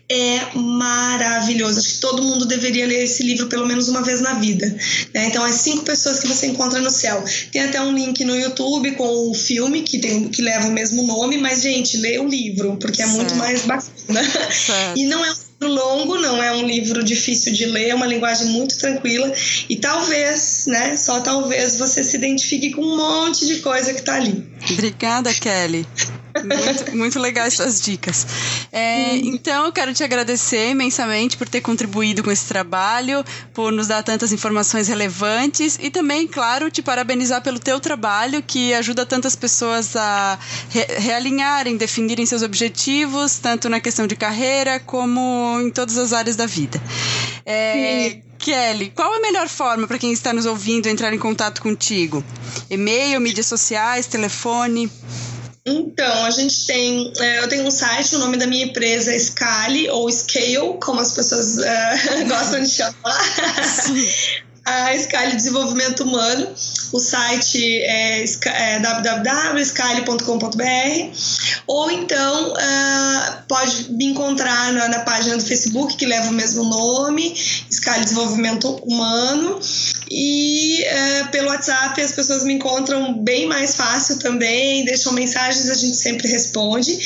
é 0.08 0.56
maravilhoso. 0.56 1.80
Acho 1.80 1.88
que 1.88 2.00
todo 2.00 2.22
mundo 2.22 2.46
deveria 2.46 2.86
ler 2.86 3.04
esse 3.04 3.22
livro 3.22 3.46
pelo 3.46 3.66
menos 3.66 3.88
uma 3.88 4.02
vez 4.02 4.20
na 4.20 4.34
vida. 4.34 4.66
Né? 5.14 5.26
Então, 5.26 5.44
as 5.44 5.56
cinco 5.56 5.84
pessoas 5.84 6.20
que 6.20 6.26
você 6.26 6.46
encontra 6.46 6.80
no 6.80 6.90
céu. 6.90 7.22
Tem 7.50 7.62
até 7.62 7.80
um 7.80 7.92
link 7.92 8.24
no 8.24 8.36
YouTube 8.36 8.92
com 8.92 9.30
o 9.30 9.34
filme 9.34 9.82
que, 9.82 9.98
tem, 9.98 10.28
que 10.28 10.42
leva 10.42 10.68
o 10.68 10.72
mesmo 10.72 11.02
nome, 11.02 11.38
mas, 11.38 11.62
gente, 11.62 11.96
lê 11.96 12.21
o 12.22 12.28
livro, 12.28 12.76
porque 12.76 13.02
é 13.02 13.06
certo. 13.06 13.16
muito 13.16 13.34
mais 13.36 13.64
bacana. 13.64 14.22
Certo. 14.50 14.98
E 14.98 15.04
não 15.06 15.24
é 15.24 15.30
um 15.30 15.34
livro 15.34 15.74
longo, 15.74 16.18
não 16.18 16.42
é 16.42 16.52
um 16.52 16.66
livro 16.66 17.02
difícil 17.02 17.52
de 17.52 17.66
ler, 17.66 17.88
é 17.88 17.94
uma 17.94 18.06
linguagem 18.06 18.48
muito 18.48 18.76
tranquila. 18.78 19.32
E 19.68 19.76
talvez, 19.76 20.64
né, 20.66 20.96
só 20.96 21.20
talvez 21.20 21.76
você 21.76 22.02
se 22.02 22.16
identifique 22.16 22.70
com 22.70 22.82
um 22.82 22.96
monte 22.96 23.46
de 23.46 23.56
coisa 23.56 23.92
que 23.92 24.00
está 24.00 24.16
ali. 24.16 24.44
Obrigada, 24.70 25.32
Kelly. 25.34 25.86
Muito, 26.34 26.96
muito 26.96 27.18
legais 27.18 27.54
suas 27.54 27.80
dicas. 27.80 28.26
É, 28.72 29.16
então, 29.16 29.66
eu 29.66 29.72
quero 29.72 29.92
te 29.92 30.02
agradecer 30.02 30.70
imensamente 30.70 31.36
por 31.36 31.48
ter 31.48 31.60
contribuído 31.60 32.22
com 32.22 32.30
esse 32.30 32.46
trabalho, 32.46 33.24
por 33.52 33.70
nos 33.70 33.86
dar 33.86 34.02
tantas 34.02 34.32
informações 34.32 34.88
relevantes 34.88 35.78
e 35.80 35.90
também, 35.90 36.26
claro, 36.26 36.70
te 36.70 36.80
parabenizar 36.80 37.42
pelo 37.42 37.58
teu 37.58 37.78
trabalho 37.78 38.42
que 38.42 38.72
ajuda 38.72 39.04
tantas 39.04 39.36
pessoas 39.36 39.94
a 39.94 40.38
re 40.70 40.86
realinharem, 40.98 41.76
definirem 41.76 42.24
seus 42.24 42.42
objetivos, 42.42 43.38
tanto 43.38 43.68
na 43.68 43.80
questão 43.80 44.06
de 44.06 44.16
carreira 44.16 44.80
como 44.80 45.58
em 45.60 45.70
todas 45.70 45.98
as 45.98 46.12
áreas 46.12 46.36
da 46.36 46.46
vida. 46.46 46.80
É, 47.44 48.20
Kelly, 48.42 48.90
qual 48.90 49.14
a 49.14 49.20
melhor 49.20 49.48
forma 49.48 49.86
para 49.86 49.98
quem 49.98 50.12
está 50.12 50.32
nos 50.32 50.46
ouvindo 50.46 50.88
entrar 50.88 51.14
em 51.14 51.18
contato 51.18 51.62
contigo? 51.62 52.24
E-mail, 52.68 53.20
mídias 53.20 53.46
sociais, 53.46 54.08
telefone? 54.08 54.90
Então, 55.64 56.24
a 56.24 56.30
gente 56.32 56.66
tem. 56.66 57.12
É, 57.20 57.38
eu 57.38 57.48
tenho 57.48 57.64
um 57.64 57.70
site, 57.70 58.16
o 58.16 58.18
nome 58.18 58.36
da 58.36 58.48
minha 58.48 58.64
empresa 58.64 59.14
é 59.14 59.18
Scale, 59.18 59.88
ou 59.90 60.10
Scale, 60.10 60.76
como 60.82 61.00
as 61.00 61.12
pessoas 61.12 61.58
é, 61.58 62.24
gostam 62.26 62.60
de 62.62 62.68
chamar. 62.68 64.51
A 64.64 64.98
Scale 64.98 65.36
Desenvolvimento 65.36 66.04
Humano. 66.04 66.48
O 66.92 67.00
site 67.00 67.82
é, 67.82 68.22
é 68.22 68.78
ou 71.66 71.90
então 71.90 72.52
uh, 72.52 73.42
pode 73.48 73.90
me 73.92 74.06
encontrar 74.06 74.72
na, 74.72 74.88
na, 74.88 75.00
página 75.00 75.36
do 75.36 75.44
Facebook 75.44 75.96
que 75.96 76.06
leva 76.06 76.28
o 76.28 76.32
mesmo 76.32 76.64
nome, 76.64 77.34
Scale 77.70 78.04
Desenvolvimento 78.04 78.68
Humano. 78.84 79.58
E 80.10 80.84
uh, 80.84 81.28
pelo 81.30 81.48
WhatsApp 81.48 81.98
as 82.00 82.12
pessoas 82.12 82.44
me 82.44 82.52
encontram 82.52 83.14
bem 83.22 83.46
mais 83.46 83.74
fácil 83.74 84.18
também, 84.18 84.84
deixam 84.84 85.12
mensagens, 85.12 85.70
a 85.70 85.74
gente 85.74 85.96
sempre 85.96 86.28
responde. 86.28 86.98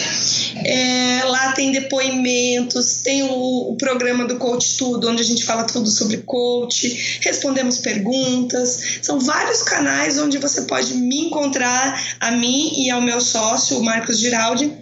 É, 0.65 1.23
lá 1.25 1.53
tem 1.53 1.73
depoimentos, 1.73 3.01
tem 3.03 3.23
o, 3.25 3.73
o 3.73 3.77
programa 3.77 4.25
do 4.25 4.37
Coach 4.37 4.77
Tudo, 4.77 5.09
onde 5.09 5.23
a 5.23 5.25
gente 5.25 5.45
fala 5.45 5.65
tudo 5.65 5.91
sobre 5.91 6.19
coach, 6.19 7.00
respondemos 7.21 7.79
perguntas. 7.79 8.99
São 9.03 9.19
vários 9.19 9.63
canais 9.63 10.19
onde 10.19 10.39
você 10.39 10.63
pode 10.63 10.95
me 10.95 11.27
encontrar, 11.27 12.17
a 12.21 12.31
mim 12.31 12.73
e 12.77 12.91
ao 12.91 13.01
meu 13.01 13.21
sócio, 13.21 13.79
o 13.79 13.85
Marcos 13.85 14.19
Giraldi 14.19 14.73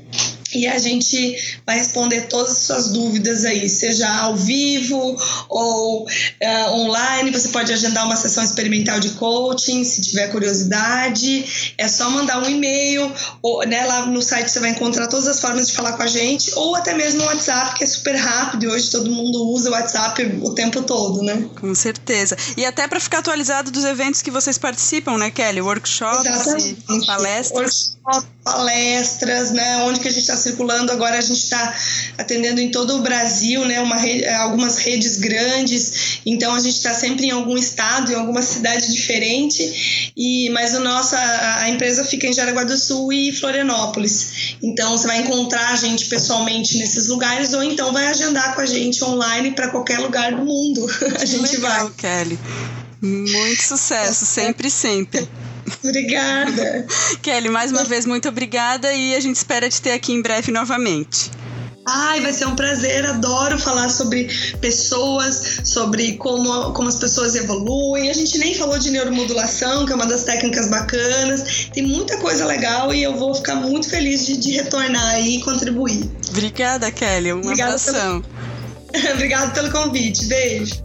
e 0.55 0.67
a 0.67 0.79
gente 0.79 1.61
vai 1.67 1.79
responder 1.79 2.23
todas 2.23 2.53
as 2.53 2.59
suas 2.59 2.89
dúvidas 2.89 3.45
aí, 3.45 3.69
seja 3.69 4.09
ao 4.09 4.37
vivo 4.37 5.17
ou 5.49 6.05
uh, 6.05 6.73
online. 6.73 7.31
Você 7.31 7.49
pode 7.49 7.73
agendar 7.73 8.07
uma 8.07 8.17
sessão 8.17 8.43
experimental 8.43 8.99
de 8.99 9.11
coaching, 9.11 9.85
se 9.85 10.01
tiver 10.01 10.29
curiosidade. 10.29 11.73
É 11.77 11.87
só 11.87 12.09
mandar 12.11 12.43
um 12.43 12.49
e-mail, 12.49 13.13
ou, 13.43 13.67
né, 13.67 13.85
lá 13.85 14.07
no 14.07 14.23
site 14.23 14.51
você 14.51 14.61
vai 14.61 14.71
encontrar 14.71 15.09
todas 15.09 15.29
as 15.29 15.41
formas 15.41 15.69
de 15.69 15.75
falar 15.75 15.93
com 15.93 16.03
a 16.03 16.07
gente, 16.07 16.53
ou 16.55 16.75
até 16.75 16.95
mesmo 16.95 17.23
o 17.23 17.27
WhatsApp, 17.27 17.77
que 17.77 17.85
é 17.85 17.87
super 17.87 18.17
rápido 18.17 18.65
e 18.65 18.69
hoje 18.69 18.91
todo 18.91 19.11
mundo 19.11 19.51
usa 19.51 19.69
o 19.69 19.73
WhatsApp 19.73 20.23
o 20.43 20.55
tempo 20.55 20.83
todo, 20.83 21.23
né? 21.23 21.49
Com 21.61 21.75
certeza. 21.75 22.37
E 22.57 22.65
até 22.65 22.89
para 22.89 23.01
ficar 23.01 23.19
atualizado 23.19 23.71
dos 23.71 23.85
eventos 23.85 24.23
que 24.23 24.31
vocês 24.31 24.57
participam, 24.57 25.19
né, 25.19 25.31
Kelly? 25.31 25.61
Workshops, 25.61 26.29
palestras. 27.07 27.97
Workshops, 28.05 28.38
palestras, 28.49 29.51
né? 29.51 29.83
Onde 29.83 30.01
que 30.01 30.09
a 30.09 30.11
gente 30.11 30.23
está 30.23 30.37
circulando 30.37 30.91
agora, 30.91 31.19
a 31.19 31.21
gente 31.21 31.43
está 31.43 31.75
atendendo 32.17 32.61
em 32.61 32.71
todo 32.71 32.97
o 32.97 33.03
Brasil, 33.03 33.65
né? 33.65 33.81
Uma 33.81 33.97
rede, 33.97 34.27
algumas 34.27 34.79
redes 34.79 35.17
grandes, 35.17 36.21
então 36.25 36.55
a 36.55 36.61
gente 36.61 36.77
está 36.77 36.95
sempre 36.95 37.27
em 37.27 37.31
algum 37.31 37.57
estado, 37.57 38.13
em 38.13 38.15
alguma 38.15 38.43
cidade 38.43 38.91
diferente. 38.93 40.13
E 40.17 40.49
mas 40.51 40.75
o 40.75 40.81
nossa 40.81 41.19
a 41.59 41.69
empresa 41.69 42.05
fica 42.05 42.27
em 42.27 42.33
Jaraguá 42.33 42.65
do 42.65 42.77
Sul 42.77 43.13
e 43.13 43.33
Florianópolis. 43.33 44.57
Então 44.63 44.97
você 44.97 45.07
vai 45.07 45.21
encontrar 45.21 45.73
a 45.73 45.77
gente 45.77 46.07
pessoalmente 46.07 46.79
nesses 46.79 47.09
lugares 47.09 47.53
ou 47.53 47.63
então 47.63 47.93
vai 47.93 48.07
agendar 48.07 48.55
com 48.55 48.61
a 48.63 48.67
gente 48.67 49.03
online 49.05 49.53
para 49.53 49.69
qualquer 49.69 49.99
lugar 49.99 50.35
do 50.35 50.45
mundo. 50.45 50.87
a 51.21 51.25
gente 51.25 51.57
legal, 51.57 51.85
vai. 51.85 51.93
Kelly. 51.97 52.39
Muito 53.01 53.63
sucesso, 53.63 54.27
sempre, 54.27 54.69
sempre. 54.71 55.29
Obrigada. 55.83 56.87
Kelly, 57.23 57.49
mais 57.49 57.71
uma 57.71 57.85
vez, 57.85 58.07
muito 58.07 58.29
obrigada 58.29 58.92
e 58.92 59.14
a 59.14 59.21
gente 59.21 59.37
espera 59.37 59.68
te 59.68 59.81
ter 59.81 59.92
aqui 59.92 60.12
em 60.12 60.23
breve 60.23 60.53
novamente. 60.53 61.31
Ai, 61.90 62.21
vai 62.21 62.35
ser 62.35 62.47
um 62.47 62.55
prazer, 62.55 63.07
adoro 63.07 63.59
falar 63.59 63.88
sobre 63.88 64.29
pessoas, 64.61 65.61
sobre 65.64 66.18
como, 66.18 66.73
como 66.73 66.87
as 66.87 66.97
pessoas 66.97 67.35
evoluem. 67.35 68.11
A 68.11 68.12
gente 68.12 68.37
nem 68.37 68.55
falou 68.55 68.79
de 68.79 68.90
neuromodulação, 68.90 69.87
que 69.87 69.92
é 69.92 69.94
uma 69.94 70.07
das 70.07 70.25
técnicas 70.25 70.68
bacanas. 70.68 71.71
Tem 71.73 71.83
muita 71.83 72.18
coisa 72.18 72.44
legal 72.44 72.92
e 72.92 73.03
eu 73.03 73.16
vou 73.16 73.35
ficar 73.35 73.55
muito 73.55 73.88
feliz 73.88 74.27
de, 74.27 74.37
de 74.37 74.53
retornar 74.53 75.14
aí 75.14 75.37
e 75.37 75.40
contribuir. 75.40 76.11
Obrigada, 76.29 76.90
Kelly. 76.90 77.33
Um 77.33 77.38
Obrigada 77.38 77.77
abração. 77.77 78.23
Pelo... 78.92 79.09
Obrigada 79.14 79.51
pelo 79.53 79.71
convite. 79.71 80.27
Beijo. 80.27 80.83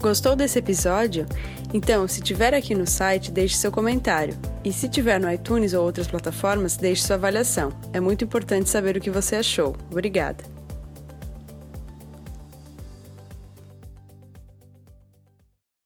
Gostou 0.00 0.34
desse 0.34 0.58
episódio? 0.58 1.24
Então, 1.72 2.06
se 2.06 2.20
tiver 2.20 2.54
aqui 2.54 2.74
no 2.74 2.86
site, 2.86 3.30
deixe 3.30 3.56
seu 3.56 3.72
comentário. 3.72 4.36
E 4.62 4.72
se 4.72 4.88
tiver 4.88 5.18
no 5.18 5.32
iTunes 5.32 5.72
ou 5.72 5.84
outras 5.84 6.06
plataformas, 6.06 6.76
deixe 6.76 7.02
sua 7.02 7.16
avaliação. 7.16 7.72
É 7.92 8.00
muito 8.00 8.24
importante 8.24 8.68
saber 8.68 8.96
o 8.96 9.00
que 9.00 9.10
você 9.10 9.36
achou. 9.36 9.74
Obrigada! 9.90 10.51